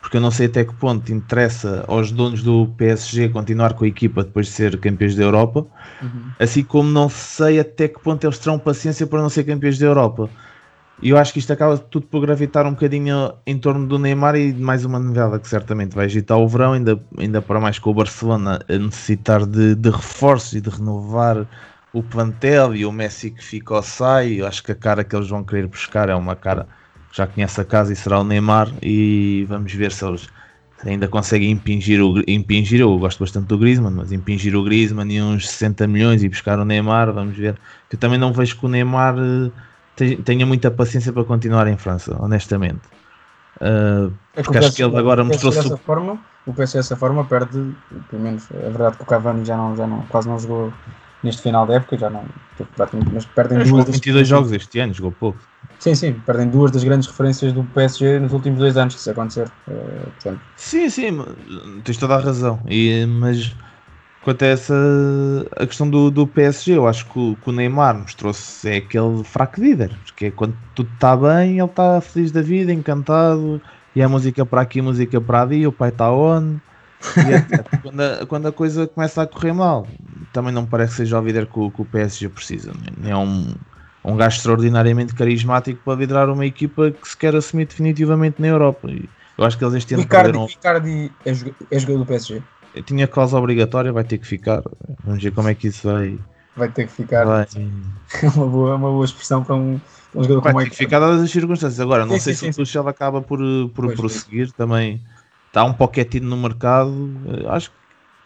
[0.10, 3.88] porque eu não sei até que ponto interessa aos donos do PSG continuar com a
[3.88, 5.68] equipa depois de ser campeões da Europa,
[6.02, 6.32] uhum.
[6.40, 9.86] assim como não sei até que ponto eles terão paciência para não ser campeões da
[9.86, 10.28] Europa.
[11.00, 14.36] E eu acho que isto acaba tudo por gravitar um bocadinho em torno do Neymar
[14.36, 17.78] e de mais uma novela que certamente vai agitar o verão, ainda, ainda para mais
[17.78, 21.46] com o Barcelona a necessitar de, de reforços e de renovar
[21.94, 24.42] o plantel e o Messi que fica ou sai.
[24.42, 26.68] Eu acho que a cara que eles vão querer buscar é uma cara
[27.12, 30.28] já conhece a casa e será o Neymar e vamos ver se eles
[30.86, 35.22] ainda conseguem impingir o impingir, eu gosto bastante do Griezmann, mas impingir o Griezmann e
[35.22, 37.56] uns 60 milhões e buscar o Neymar, vamos ver.
[37.90, 41.78] Que eu também não vejo que o Neymar eh, tenha muita paciência para continuar em
[41.78, 42.82] França, honestamente.
[43.60, 45.64] Uh, é porque acho que ele agora mostrou-se.
[45.64, 47.76] Dessa forma, o PSG dessa forma perde,
[48.10, 50.72] pelo menos é verdade que o Cavani já não, já não, quase não jogou
[51.24, 52.24] neste final da época, já não
[53.14, 53.70] mas perdem duas.
[53.70, 55.40] Jogou 22 jogos este ano, jogou pouco.
[55.80, 59.12] Sim, sim, perdem duas das grandes referências do PSG nos últimos dois anos, que isso
[59.12, 59.50] acontecer.
[59.68, 61.26] Uh, sim, sim,
[61.84, 62.60] tens toda a razão.
[62.68, 63.56] E, mas
[64.22, 64.76] quanto a essa
[65.56, 69.24] a questão do, do PSG, eu acho que o, que o Neymar mostrou-se é aquele
[69.24, 73.62] fraco líder, porque é quando tudo está bem, ele está feliz da vida, encantado,
[73.96, 76.60] e a música para aqui, música para ali, o pai está onde.
[77.18, 79.88] É, quando, a, quando a coisa começa a correr mal,
[80.32, 82.72] também não me parece que seja o líder que o, que o PSG precisa.
[83.04, 83.54] É um,
[84.04, 88.90] um gajo extraordinariamente carismático para liderar uma equipa que se quer assumir definitivamente na Europa.
[88.90, 90.46] E eu acho que eles este ano Icardi, perderam...
[90.50, 91.32] Icardi é,
[91.72, 92.42] é jogador do PSG?
[92.76, 94.62] Eu tinha causa obrigatória, vai ter que ficar.
[95.04, 96.20] Vamos ver como é que isso vai.
[96.56, 97.26] Vai ter que ficar.
[97.26, 97.48] Vai...
[98.24, 99.80] É uma boa, uma boa expressão para um,
[100.16, 101.80] um jogador vai como ter que ficar dadas as circunstâncias.
[101.80, 102.62] Agora, não sim, sei sim, se sim.
[102.62, 103.40] o Tuchel acaba por,
[103.74, 105.02] por pois prosseguir também.
[105.48, 107.12] Está um poquetino no mercado.
[107.48, 107.76] Acho que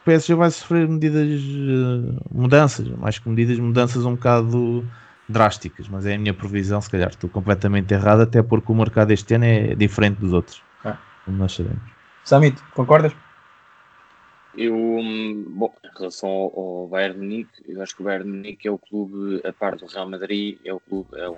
[0.04, 4.86] o PSG vai sofrer medidas, eh, mudanças, mais que medidas, mudanças um bocado
[5.30, 9.12] drásticas, mas é a minha previsão, se calhar estou completamente errado, até porque o mercado
[9.12, 10.98] este ano é diferente dos outros, ah.
[11.24, 11.82] como nós sabemos.
[12.26, 13.14] Samit, concordas?
[14.58, 14.76] Eu,
[15.48, 18.78] bom, em relação ao, ao Bayern Munique, eu acho que o Bayern Munique é o
[18.78, 21.38] clube, a par do Real Madrid, é o clube, é um,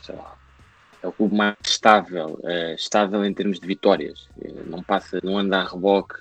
[0.00, 0.36] sei lá,
[1.02, 4.26] é o clube mais estável, é, estável em termos de vitórias.
[4.40, 6.14] É, não passa, não anda a reboque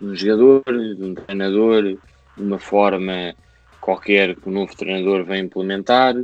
[0.00, 1.98] de um jogador, de um treinador, de
[2.42, 3.34] uma forma
[3.80, 6.14] qualquer que o novo treinador venha implementar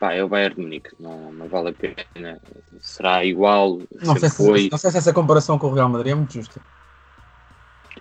[0.00, 2.40] pá, é o Bayern Munique, não, não vale a pena,
[2.80, 4.60] será igual, não sei, foi.
[4.62, 6.60] Se, não sei se essa comparação com o Real Madrid é muito justa.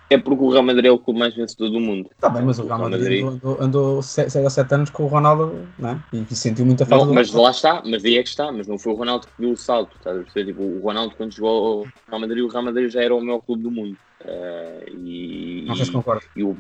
[0.09, 2.09] É porque o Real Madrid é o clube mais vencedor do mundo.
[2.11, 5.67] Está bem, mas o Real, Madrid, andou, andou 6 a 7 anos com o Ronaldo
[5.77, 6.01] né?
[6.11, 8.65] e, e sentiu muita falta não, Mas lá está, mas aí é que está, mas
[8.65, 9.95] não foi o Ronaldo que deu o salto.
[10.01, 10.11] Tá?
[10.34, 13.41] Tipo, o Ronaldo, quando chegou ao Real Madrid, o Real Madrid já era o maior
[13.41, 13.95] clube do mundo.
[14.22, 16.26] Uh, e, não sei se concordo.
[16.36, 16.55] E o,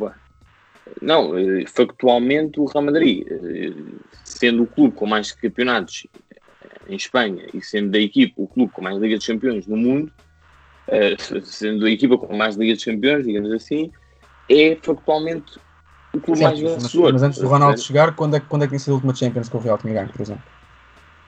[1.01, 3.73] não, eh, factualmente o Real Madrid, eh,
[4.23, 6.07] sendo o clube com mais campeonatos
[6.87, 10.11] em Espanha e sendo da equipa o clube com mais Liga dos Campeões no mundo,
[11.43, 13.91] sendo a equipa com mais Liga dos Campeões, digamos assim,
[14.49, 15.59] é factualmente
[16.13, 17.13] o clube certo, mais vencedor.
[17.13, 19.49] Mas, antes do Ronaldo chegar, quando é, quando é que tinha sido a última Champions
[19.49, 20.43] que o Real tinha ganho, por exemplo?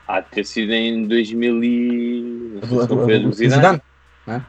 [0.08, 2.60] Há de ter sido em 2000 e...
[4.26, 4.46] Não é?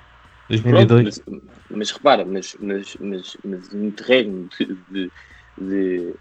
[0.52, 0.88] 2002.
[0.88, 1.22] Pronto, mas,
[1.70, 5.12] mas repara, mas, mas, mas, mas um interregno de, de,
[5.58, 6.14] de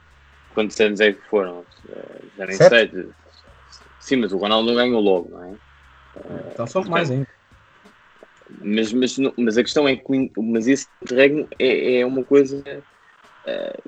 [0.49, 1.67] quantos anos é que foram?
[1.89, 2.75] Eh, Já nem Sete?
[2.75, 2.87] sei.
[2.89, 3.13] de-
[3.99, 5.57] sim, mas o Ronaldo ganhou logo, não é?
[6.51, 7.27] Então são mais ainda.
[8.59, 10.03] Mas, mas, mas a questão é que
[10.37, 12.61] mas esse interregno é, é uma coisa.
[13.45, 13.83] eh,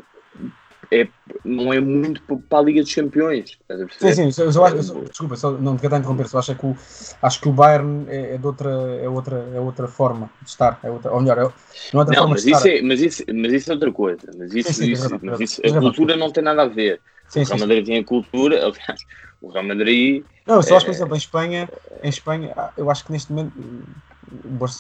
[1.02, 1.10] é,
[1.44, 3.58] não é muito pa- para a Liga dos Campeões.
[4.00, 6.56] Sim, sim, eu, eu acho, eu só- desculpa, só, não te quero interromper, só acho
[6.56, 6.76] que o,
[7.22, 8.70] acho que o Bayern é, é de outra,
[9.02, 11.42] é outra, é outra forma de estar, é outra, ou melhor, é,
[11.94, 12.68] não é outra Não, forma mas de isso, estar.
[12.68, 14.32] é, mas, isso, mas isso é outra coisa.
[14.38, 17.02] Mas isso, sim, tens isso- razão, mas isso- a cultura não tem nada a ver.
[17.28, 17.68] Sim, o sim, Real sim.
[17.68, 19.02] Madrid tem a cultura, aliás,
[19.42, 20.26] o Real Madrid.
[20.46, 21.70] Não, eu só acho, por é, exemplo, em Espanha,
[22.02, 23.54] em Espanha, eu acho que neste momento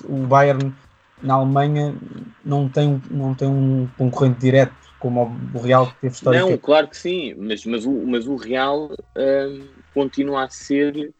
[0.05, 0.73] o Bayern
[1.21, 1.95] na Alemanha
[2.43, 6.39] não tem, não tem um concorrente direto como o Real que teve história.
[6.39, 11.13] Não, claro que sim, mas, mas, o, mas o Real hum, continua a ser.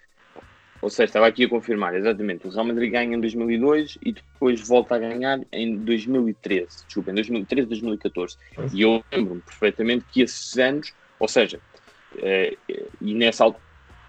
[0.81, 2.47] Ou seja, estava aqui a confirmar, exatamente.
[2.47, 6.85] O Real Madrid ganha em 2002 e depois volta a ganhar em 2013.
[6.85, 8.37] Desculpa, em 2013, 2014.
[8.71, 11.59] E eu lembro-me perfeitamente que esses anos, ou seja,
[12.19, 12.55] eh,
[13.01, 13.63] e nessa altura,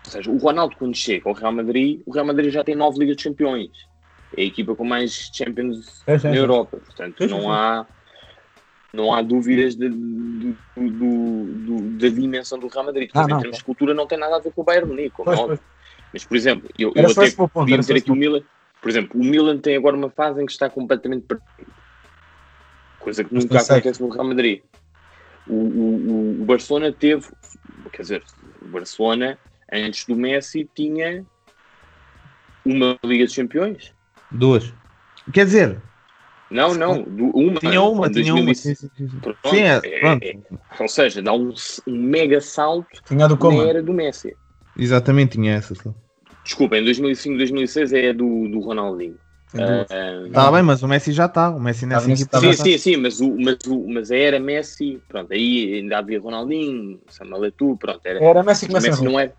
[0.07, 3.01] ou seja, o Ronaldo quando chega ao Real Madrid, o Real Madrid já tem nove
[3.01, 3.71] Ligas de Campeões.
[4.37, 6.35] É a equipa com mais Champions É, na.
[6.35, 6.77] Europa.
[6.77, 7.87] Portanto, não há
[8.95, 13.11] não há dúvidas de- do- do- da dimensão do Real Madrid.
[13.13, 14.89] Ah, Mas em não, termos de cultura não tem nada a ver com o Bayern
[14.89, 15.61] Munique, como Pois, óbvio.
[16.13, 18.43] Mas, por exemplo, eu, eu até podia dizer aqui o Milan,
[18.81, 21.73] por exemplo, o Milan tem agora uma fase em que está completamente perdido.
[23.01, 24.63] Coisa que nunca acontece no Real Madrid.
[25.47, 27.27] O, o, o- o Barcelona teve,
[27.93, 28.23] quer dizer,
[28.63, 29.39] o Barcelona,
[29.73, 31.25] antes do Messi, tinha
[32.65, 33.93] uma Liga dos Campeões.
[34.31, 34.73] Duas.
[35.33, 35.83] Quer dizer,
[36.55, 37.59] Não, não, uma.
[37.59, 38.45] tinha uma, tinha uma.
[38.45, 38.55] 2005.
[38.55, 39.19] Sim, sim, sim.
[39.21, 40.25] Pronto, Sim, é, é- pronto.
[40.25, 41.53] é- ou seja, dá um,
[41.87, 44.37] um mega salto Tinha a do na era do Messi.
[44.77, 45.75] Exatamente, tinha essa.
[46.45, 49.17] Desculpa, em 2005, 2006 é do, do Ronaldinho.
[49.51, 49.91] Tem duas.
[49.91, 51.51] Ah, Tá bem, mas o Messi já está.
[51.51, 52.65] O Messi nessa Tá, Messi equipa tá já sim, está.
[52.65, 57.01] sim, sim, mas, o, mas, o, mas a era Messi, pronto, aí ainda havia Ronaldinho,
[57.09, 59.35] Samuel Eto'o, pronto, era, Era Messi que Messi a não era,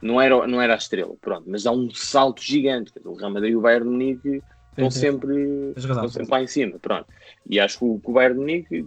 [0.00, 3.52] não, era, não era a estrela, pronto, mas dá um salto gigante, o Real Madrid
[3.52, 4.42] e o Bayern Munique
[4.76, 7.06] estão sempre, estão sempre lá em cima, pronto,
[7.48, 8.86] e acho que o, que o Bayern de Munique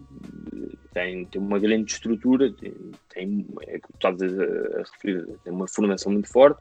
[0.93, 2.73] tem, tem uma grande estrutura, tem,
[3.13, 6.59] tem é que estás a, a referir, tem uma formação muito forte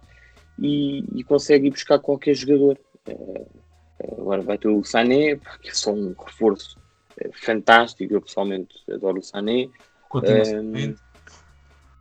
[0.59, 2.79] e, e consegue ir buscar qualquer jogador.
[3.07, 3.45] Eh,
[4.19, 6.79] Agora vai ter o Sané, que é só um reforço
[7.19, 8.13] eh, fantástico.
[8.13, 9.69] Eu pessoalmente adoro o Sané.
[10.09, 10.95] Continua Eh,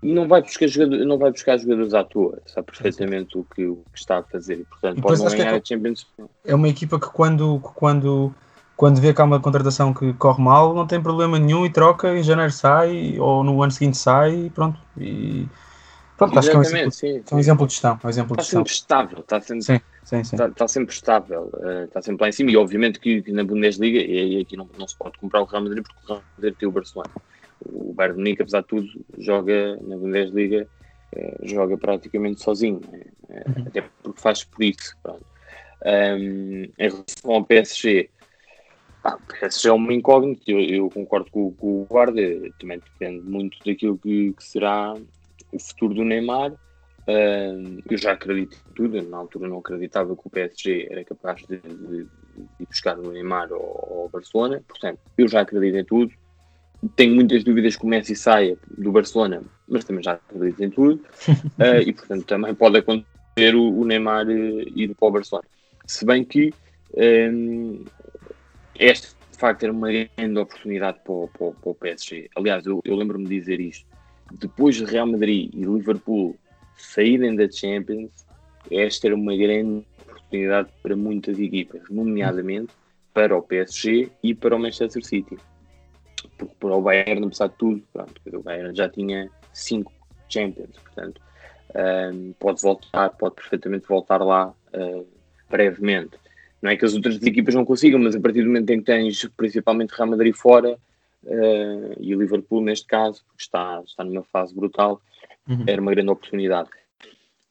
[0.05, 3.65] e não vai, buscar jogador, não vai buscar jogadores à toa, sabe perfeitamente o que,
[3.65, 4.59] o que está a fazer.
[4.59, 6.07] E, portanto, E pode não é ganhar que- a Champions
[6.45, 8.31] é uma equipa que quando, quando,
[8.77, 12.15] quando vê que há uma contratação que corre mal, não tem problema nenhum e troca,
[12.15, 14.79] em janeiro sai, ou no ano seguinte sai e pronto.
[14.97, 15.47] E
[16.15, 16.95] pronto, acho que é um exemplo, Exatamente,
[17.27, 17.33] sim.
[17.33, 17.99] é um exemplo de gestão.
[18.03, 18.59] É um exemplo de Está gestão.
[18.59, 20.35] sempre estável, está sempre, Sim, sim, sim.
[20.35, 22.51] está, está sempre estável, eh, está sempre lá em cima.
[22.51, 25.63] E obviamente que, que na Bundesliga, e aqui não, não se pode comprar o Real
[25.63, 27.09] Madrid porque o Real Madrid tem o Barcelona.
[27.65, 28.87] O Bayern de Munique, apesar de tudo,
[29.17, 30.69] joga na Bundesliga,
[31.15, 33.03] eh, joga praticamente sozinho, né?
[33.29, 33.65] Eh, Uhum.
[33.67, 34.61] até porque faz por.
[35.85, 38.09] Um, em relação ao PSG,
[39.01, 42.21] pá, o PSG é uma incógnita, eu, eu concordo com, com o Guarda,
[42.57, 46.53] também depende muito daquilo que, que será o futuro do Neymar.
[47.07, 51.57] Eu já acredito em tudo, na altura não acreditava que o PSG era capaz de,
[51.59, 52.09] de, de
[52.59, 53.59] ir buscar o Neymar ao,
[54.03, 56.11] ao Barcelona, portanto, eu já acredito em tudo.
[56.95, 61.01] Tenho muitas dúvidas que o Messi saia do Barcelona, mas também já acredito em tudo.
[61.27, 65.47] Uh, e portanto também pode acontecer o, o Neymar uh, ir para o Barcelona.
[65.85, 66.53] Se bem que
[66.95, 67.83] um,
[68.77, 72.29] este de facto era uma grande oportunidade para o, para para o PSG.
[72.35, 73.85] Aliás, eu, eu lembro-me de dizer isto.
[74.31, 76.37] Depois de Real Madrid e Liverpool
[76.77, 78.25] saírem da Champions,
[78.71, 82.73] esta era uma grande oportunidade para muitas equipas, nomeadamente
[83.13, 85.37] para o PSG e para o Manchester City.
[86.37, 89.91] Porque para o Bayern, apesar de tudo, pronto, o Bayern já tinha cinco
[90.27, 91.21] Champions, portanto,
[92.13, 95.07] um, pode voltar, pode perfeitamente voltar lá uh,
[95.49, 96.17] brevemente.
[96.61, 98.85] Não é que as outras equipas não consigam, mas a partir do momento em que
[98.85, 100.77] tens principalmente Real Madrid fora
[101.23, 105.01] uh, e o Liverpool neste caso, porque está, está numa fase brutal,
[105.47, 105.63] Uhum.
[105.67, 106.69] era uma grande oportunidade.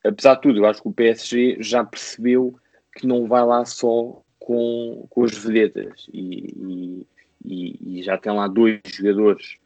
[0.04, 2.58] Apesar de tudo, eu acho que o PSG já percebeu
[2.96, 7.06] que não vai lá só com, com as vedetas e, e,
[7.44, 9.56] e- e já tem lá dois jogadores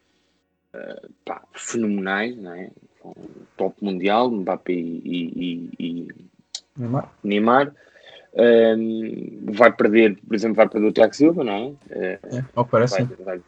[0.75, 2.71] uh, pá, fenomenais, não é?
[3.57, 6.09] Top mundial, Mbappé e, e-
[6.77, 7.13] Neymar.
[7.25, 7.75] Neymar.
[8.35, 11.67] Um, vai perder, por exemplo, vai perder o Tiago Silva, não é?
[11.67, 11.79] Uh,
[12.37, 13.03] É, ao que parece.
[13.05, 13.41] vai, vai,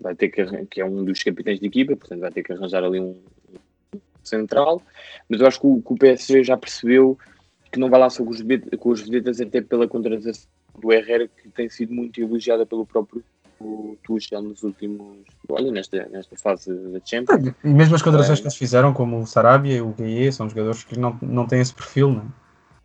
[0.00, 2.82] vai ter que que é um dos capitães de equipa, portanto vai ter que arranjar
[2.82, 3.20] ali um
[4.22, 4.82] central,
[5.28, 7.18] mas eu acho que o, que o PSG já percebeu
[7.70, 10.32] que não vai lá só com os, vedet- com os vedetas até pela contratação
[10.80, 13.22] do Herrera que tem sido muito elogiada pelo próprio
[14.02, 15.18] Tuchel nos últimos,
[15.48, 17.54] olha, nesta, nesta fase da Champions.
[17.64, 18.42] E mesmo as contratações É.
[18.42, 21.60] que eles fizeram, como o Sarabia e o Gaie, são jogadores que não, não têm
[21.60, 22.24] esse perfil, não é?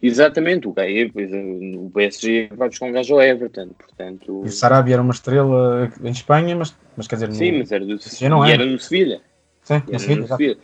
[0.02, 4.42] Exatamente, o Gaia, pois, o PSG vai buscar um gajo ao Everton, portanto...
[4.46, 7.72] E o Sarabia era uma estrela em Espanha, mas, mas quer dizer, Sim, no, mas
[7.72, 8.54] era do não é.
[8.54, 9.22] era no Sevilha.
[9.62, 10.58] sim, Era no Sevilha,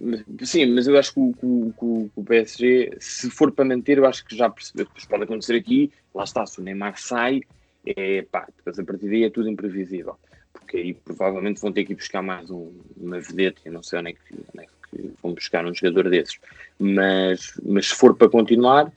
[0.00, 1.40] mas- sim, mas eu acho que o, que
[1.78, 4.84] que o- que PSG, se for para manter, eu acho que já percebeu.
[4.86, 7.40] Depois pode acontecer aqui, lá está, se o Neymar sai,
[7.84, 10.18] é pá, depois a partir daí é tudo imprevisível.
[10.52, 13.98] Porque aí provavelmente vão ter que ir buscar mais um, uma vedete, eu não sei
[13.98, 16.38] onde é, que, onde é que vão buscar um jogador desses.
[16.78, 18.92] Mas, mas se for para continuar,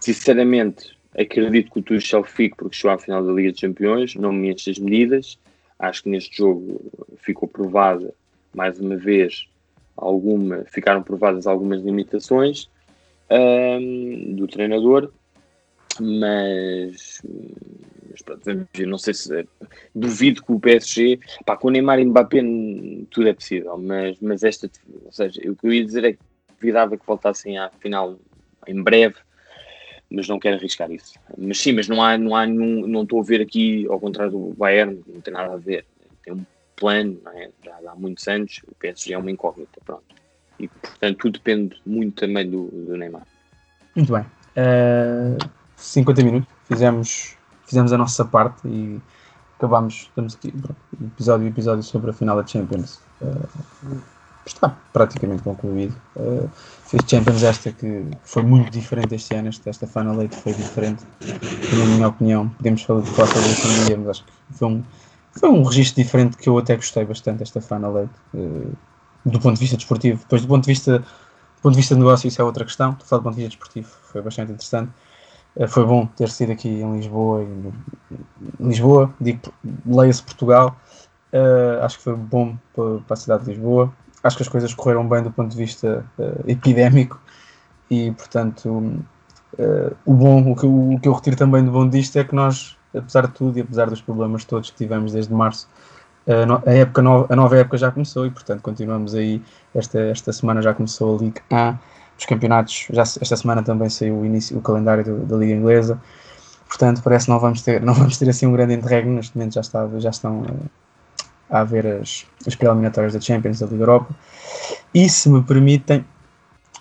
[0.00, 4.32] sinceramente, acredito que o Tuchel fique porque chegou à final da Liga dos Campeões, não
[4.32, 5.38] me enche as medidas.
[5.78, 8.14] Acho que neste jogo ficou provada,
[8.54, 9.48] mais uma vez,
[9.96, 12.68] alguma, ficaram provadas algumas limitações
[13.30, 15.12] ahm, do treinador,
[16.00, 17.22] mas,
[18.10, 18.42] mas pronto,
[18.86, 19.48] não sei se
[19.94, 22.40] duvido que o PSG, pá, com o Neymar e Mbappé
[23.10, 24.70] tudo é possível, mas, mas esta,
[25.04, 26.18] ou seja, o que eu ia dizer é que
[26.58, 28.18] duvidava que voltassem à final
[28.66, 29.16] em breve,
[30.10, 31.14] mas não quero arriscar isso.
[31.36, 34.32] Mas sim, mas não há, não há nenhum, não estou a ver aqui, ao contrário
[34.32, 35.86] do Bayern, não tem nada a ver.
[36.22, 36.44] Tem um
[36.76, 37.50] plano, é?
[37.64, 40.04] já há muitos anos, o PSG é uma incógnita, pronto.
[40.58, 43.26] E portanto tudo depende muito também do, do Neymar.
[43.94, 44.24] Muito bem.
[44.56, 45.36] Eh,
[45.76, 49.00] 50 minutos, fizemos, fizemos a nossa parte e
[49.58, 50.52] acabámos, estamos aqui,
[51.00, 53.00] episódio episódio sobre a final da Champions.
[53.20, 53.98] Eh,
[54.46, 55.94] está praticamente concluído.
[56.16, 56.48] Eh,
[56.86, 61.04] fez Champions esta que foi muito diferente este ano, esta, esta Final Eight foi diferente,
[61.20, 62.48] na minha opinião.
[62.50, 64.82] Podemos falar, isso um dia, mas acho que foi um,
[65.38, 68.72] foi um registro diferente que eu até gostei bastante, esta Final Eight, eh,
[69.26, 70.20] do ponto de vista desportivo.
[70.20, 72.90] Depois, do ponto de vista do ponto de vista de negócio, isso é outra questão.
[72.92, 74.90] Estou a falar do ponto de vista desportivo, foi bastante interessante.
[75.56, 77.42] Eh, Foi bom ter sido aqui em Lisboa.
[77.42, 77.72] Em
[78.60, 79.40] Lisboa, digo,
[79.86, 80.76] leia-se Portugal.
[81.32, 83.92] Eh, acho que foi bom para, a cidade de Lisboa.
[84.22, 86.04] Acho que as coisas correram bem do ponto de vista
[86.46, 87.20] epidémico
[87.90, 89.04] e, portanto,
[90.06, 92.76] o bom, o que, o que eu retiro também do bom disto é que nós,
[92.94, 95.68] apesar de tudo e apesar dos problemas todos que tivemos desde março,
[96.66, 99.42] a, época nova, a nova época já começou e, portanto, continuamos aí.
[99.74, 101.74] Esta, esta semana já começou a Liga A,
[102.18, 102.86] os campeonatos.
[102.90, 106.00] Já, esta semana também saiu o, início, o calendário do- da Liga Inglesa.
[106.66, 109.14] Portanto, parece que não vamos ter, não vamos ter assim um grande interregno.
[109.14, 110.68] Neste momento já, está, já estão eh,
[111.50, 114.14] a haver as, as pré-eliminatórias da Champions, da Liga Europa.
[114.94, 116.04] E, se me permitem,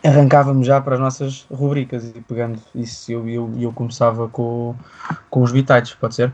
[0.04, 4.76] arrancávamos já para as nossas rubricas e pegando isso, eu, eu, eu começava com,
[5.30, 6.34] com os bitites, pode ser?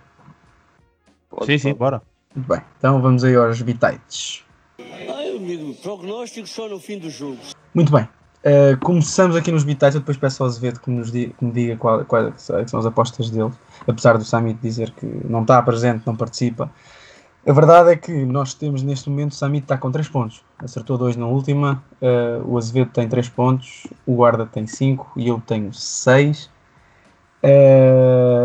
[1.30, 1.80] Pode- Sim, sim, pode.
[1.80, 2.02] bora.
[2.36, 4.44] Muito bem, então vamos aí aos bitites.
[4.80, 7.38] Ai, amigo, prognóstico só no fim do jogo.
[7.74, 8.08] Muito bem.
[8.42, 11.52] Uh, começamos aqui nos bitites, eu depois peço ao Azevedo que, nos di- que me
[11.52, 12.34] diga qual- quais
[12.68, 13.52] são as apostas dele,
[13.88, 16.72] apesar do Samit dizer que não está presente, não participa.
[17.48, 20.98] A verdade é que nós temos neste momento, o Samit está com 3 pontos, acertou
[20.98, 25.42] 2 na última, uh, o Azevedo tem 3 pontos, o Guarda tem 5 e eu
[25.46, 26.50] tenho 6.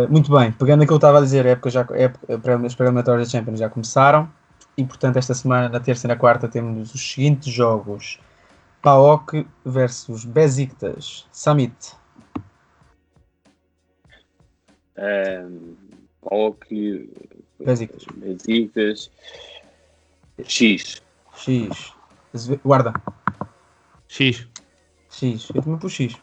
[0.08, 2.74] muito bem, pegando aquilo que eu estava a dizer, a época já, a época, as
[2.74, 4.28] preliminatórias da Champions já começaram
[4.76, 8.20] e portanto esta semana, na terça e na quarta, temos os seguintes jogos.
[8.82, 11.26] PAOK versus Besiktas.
[11.32, 11.96] Samit.
[14.96, 15.74] Ahm,
[16.20, 17.10] PAOK,
[17.60, 18.04] Besiktas.
[18.16, 19.10] Besiktas,
[20.44, 21.02] X.
[21.36, 21.94] X.
[22.64, 22.92] Guarda.
[24.08, 24.48] X.
[25.10, 25.48] X.
[25.54, 26.16] Eu também pus X.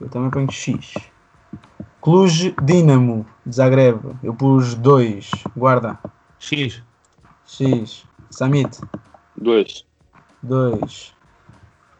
[0.00, 0.94] Eu também ponho X.
[2.00, 3.26] Cluj Dinamo.
[3.50, 4.00] Zagreb.
[4.22, 5.30] Eu pus 2.
[5.56, 5.98] Guarda.
[6.38, 6.82] X.
[7.46, 8.06] X.
[8.30, 8.80] Samit.
[9.36, 9.84] 2.
[10.42, 11.14] 2.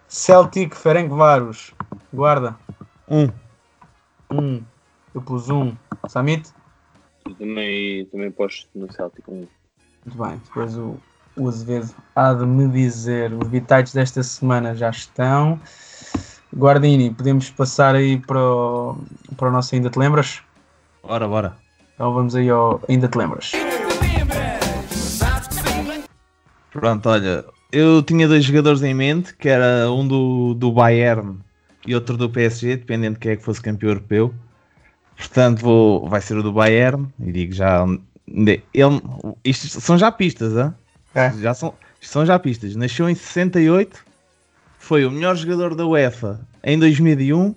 [0.06, 1.74] Celtic Ferencváros.
[2.12, 2.58] Guarda.
[3.08, 3.28] 1.
[4.30, 4.64] 1.
[5.14, 5.76] Eu pus 1.
[6.08, 6.52] Samit.
[7.34, 9.26] Também, também posto no Celtic.
[9.28, 9.48] Muito
[10.06, 10.40] bem.
[10.44, 10.96] Depois o,
[11.36, 13.32] o Azevedo há de me dizer.
[13.32, 15.60] Os bitites desta semana já estão.
[16.54, 18.96] Guardini, podemos passar aí para o,
[19.36, 20.40] para o nosso Ainda Te Lembras?
[21.02, 21.56] Bora, bora.
[21.94, 23.52] Então vamos aí ao Ainda Te Lembras.
[26.70, 31.38] Pronto, olha, eu tinha dois jogadores em mente, que era um do, do Bayern
[31.86, 34.34] e outro do PSG, dependendo de quem é que fosse campeão europeu.
[35.18, 37.84] Portanto, vou, vai ser o do Bayern, e digo já.
[38.26, 39.02] Ele,
[39.44, 40.72] isto são já pistas, hein?
[41.14, 41.32] É.
[41.32, 42.76] já são, isto são já pistas.
[42.76, 44.04] Nasceu em 68,
[44.78, 47.54] foi o melhor jogador da UEFA em 2001,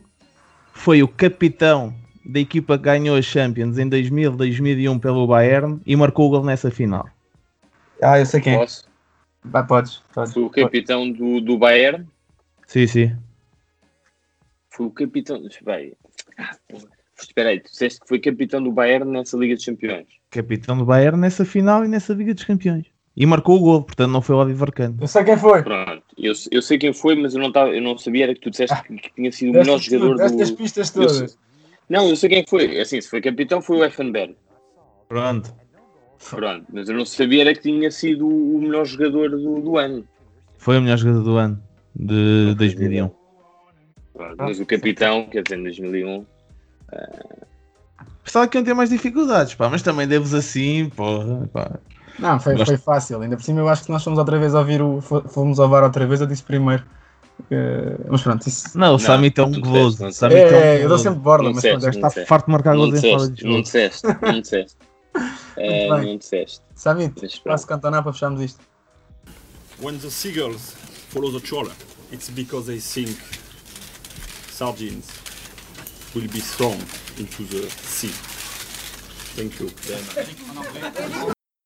[0.73, 1.93] foi o capitão
[2.25, 6.43] da equipa que ganhou a Champions em 2000, 2001 pelo Bayern e marcou o gol
[6.43, 7.07] nessa final.
[8.01, 8.57] Ah, eu sei quem é.
[8.57, 8.89] Posso?
[9.43, 10.01] Vai, podes.
[10.13, 10.33] podes.
[10.33, 12.07] Foi o capitão do, do Bayern.
[12.65, 13.15] Sim, sim.
[14.69, 15.43] Foi o capitão.
[15.63, 15.93] Bem,
[16.37, 16.55] ah.
[17.23, 20.07] Espera aí, tu disseste que foi capitão do Bayern nessa Liga dos Campeões.
[20.29, 22.85] Capitão do Bayern nessa final e nessa Liga dos Campeões.
[23.15, 24.95] E marcou o gol, portanto não foi o Oliver Kahn.
[24.99, 25.61] Eu sei quem foi.
[25.63, 28.39] Pronto, eu, eu sei quem foi, mas eu não, tava, eu não sabia era que
[28.39, 30.17] tu disseste que, que tinha sido o melhor jogador do.
[30.17, 31.37] deste as pistas Eu todas.
[31.89, 32.79] Não, eu sei quem foi.
[32.79, 34.35] Assim, se foi capitão, foi o Effenberg.
[35.09, 35.53] Pronto.
[36.29, 40.07] Pronto, mas eu não sabia era que tinha sido o melhor jogador do, do ano.
[40.57, 41.61] Foi o melhor jogador do ano
[41.93, 43.09] de 2001.
[44.13, 46.25] Pronto, mas o capitão, quer dizer, em 2001.
[48.23, 51.49] Pensava que iam ter mais dificuldades, pá, mas também deves assim, porra.
[51.51, 51.71] Pá.
[52.19, 53.21] Não, foi, Gosto- foi fácil.
[53.21, 55.01] Ainda por cima eu acho que nós fomos outra vez ouvir o.
[55.01, 56.83] fo- Fomos ao VAR outra vez, eu disse primeiro.
[57.49, 58.77] Eh, mas pronto, isso.
[58.77, 60.03] Não, o Samit é um não goloso.
[60.03, 62.29] não Samit é, É, eu dou sempre borla, Não mas disseste, pronto, Está disseste.
[62.29, 63.63] farto de marcar Não gols em fora de não jogo.
[63.63, 64.75] disseste, não disseste.
[65.57, 66.11] É, Muito bem.
[66.11, 66.61] não disseste.
[66.83, 67.41] Pronto.
[67.43, 68.59] passo cantonar para fecharmos isto.
[69.81, 70.73] When the seagulls
[71.09, 71.73] follow the trawler,
[72.13, 73.17] it's because they think
[74.51, 75.07] sardines
[76.15, 76.77] will be thrown
[77.17, 78.11] into the sea.
[79.35, 79.69] Thank you.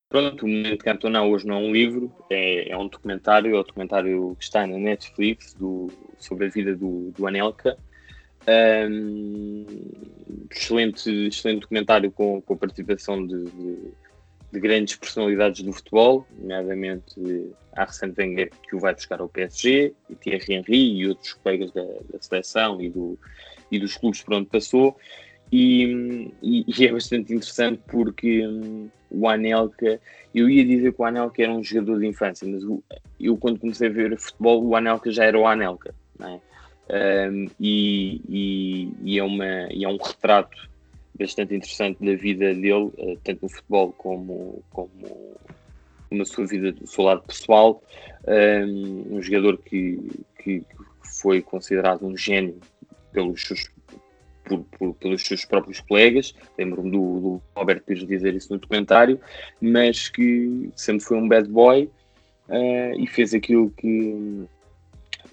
[0.10, 3.64] Pronto, o Momento Cantona hoje não é um livro, é, é um documentário, é o
[3.64, 7.78] documentário que está na Netflix do, sobre a vida do, do Anelka.
[8.48, 9.66] Ahm,
[10.52, 14.06] excelente, excelente documentário com, com a participação de, de-
[14.54, 17.14] de grandes personalidades do futebol, nomeadamente
[17.76, 21.82] Arsene Wenger, que o vai buscar ao PSG, e Thierry Henry e outros colegas da,
[21.84, 23.20] da seleção e, do,
[23.76, 24.96] e dos clubes por onde passou.
[25.52, 30.00] E, e- é bastante interessante porque hum, o Anelka,
[30.34, 32.84] eu ia dizer que o Anelka era um jogador de infância, mas o-
[33.20, 36.40] eu quando comecei a ver futebol, o Anelka já era o Anelka, é?
[36.88, 40.56] Um, e, e- e é uma, e é um retrato
[41.18, 44.92] bastante interessante da vida dele, eh, tanto no futebol como, como
[46.12, 47.82] na sua vida, do seu lado pessoal.
[48.28, 49.98] Um, um jogador que,
[50.44, 50.64] que
[51.20, 52.60] foi considerado um gênio
[53.16, 53.72] pelos seus,
[54.44, 56.36] por- por- pelos seus próprios colegas.
[56.58, 59.20] Lembro-me do, do Robert Pires dizer isso no documentário,
[59.62, 61.90] mas que sempre foi um bad boy
[62.50, 64.46] eh, e fez aquilo que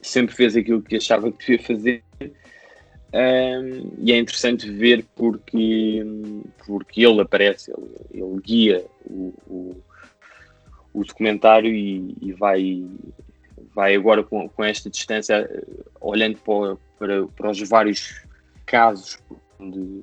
[0.01, 2.03] sempre fez aquilo que achava que devia fazer.
[3.99, 6.03] E é interessante ver porque,
[6.67, 9.77] porque ele aparece, ele, ele guia o, o,
[10.95, 12.85] o documentário e, e vai,
[13.75, 15.49] vai agora com, com esta distância,
[16.01, 18.23] olhando para, para, para os vários
[18.67, 19.19] casos,
[19.59, 20.03] de,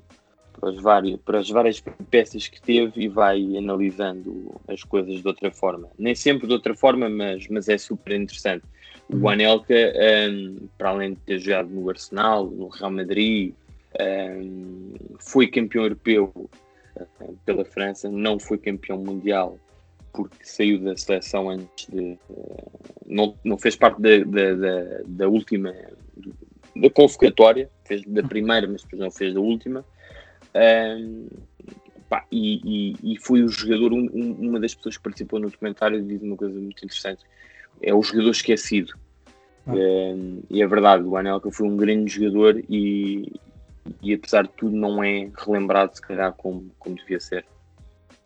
[0.59, 5.27] para, as várias, para as várias peças que teve e vai analisando as coisas de
[5.27, 5.89] outra forma.
[5.97, 8.63] Nem sempre de outra forma, mas, mas é super interessante.
[9.11, 13.53] O Anelka, um, para além de ter jogado no Arsenal, no Real Madrid,
[13.99, 19.57] um, foi campeão europeu uh, pela França, não foi campeão mundial
[20.23, 22.17] porque saiu da seleção antes de.
[22.29, 22.71] uh,
[23.05, 25.73] não, não fez parte da, da, da, da última.
[26.75, 29.85] da convocatória, fez da primeira, mas depois não fez da última.
[30.55, 31.27] Um,
[32.09, 35.49] pá, e, e, e foi o jogador, um- um- uma das pessoas que participou no
[35.49, 37.23] documentário, diz uma coisa muito interessante
[37.81, 38.93] é o jogador esquecido.
[39.67, 43.31] Um, e é verdade, o Anelka foi um grande jogador e,
[44.01, 47.45] e apesar de tudo não é relembrado se calhar como, como devia ser.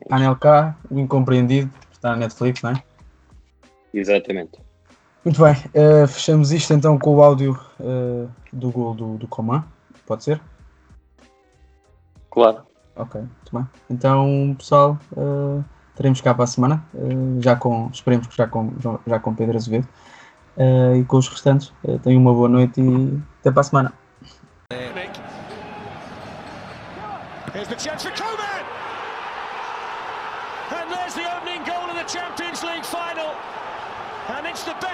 [0.09, 2.83] Anel K, o incompreendido, está na Netflix, não é?
[3.93, 4.59] Exatamente.
[5.23, 9.63] Muito bem, eh, fechamos isto então com o áudio eh, do gol do, do Coman,
[10.05, 10.41] pode ser?
[12.29, 12.63] Claro.
[12.95, 13.67] Ok, muito bem.
[13.89, 15.63] Então, pessoal, eh,
[15.95, 16.83] teremos cá para a semana,
[17.39, 18.73] já com, esperemos que já com,
[19.07, 19.87] já com Pedro Azevedo
[20.97, 21.71] e com os restantes.
[22.03, 23.93] Tenham uma boa noite e até para a semana.
[27.53, 27.69] Here's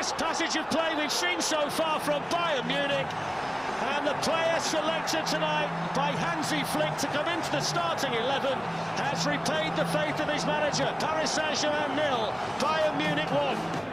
[0.09, 3.05] best passage of play we've seen so far from Bayern Munich.
[3.81, 8.57] And the player selected tonight by Hansi Flick to come into the starting 11
[8.97, 10.93] has repaid the faith of his manager.
[10.99, 13.88] Paris Saint-Germain nil, Bayern Munich 1.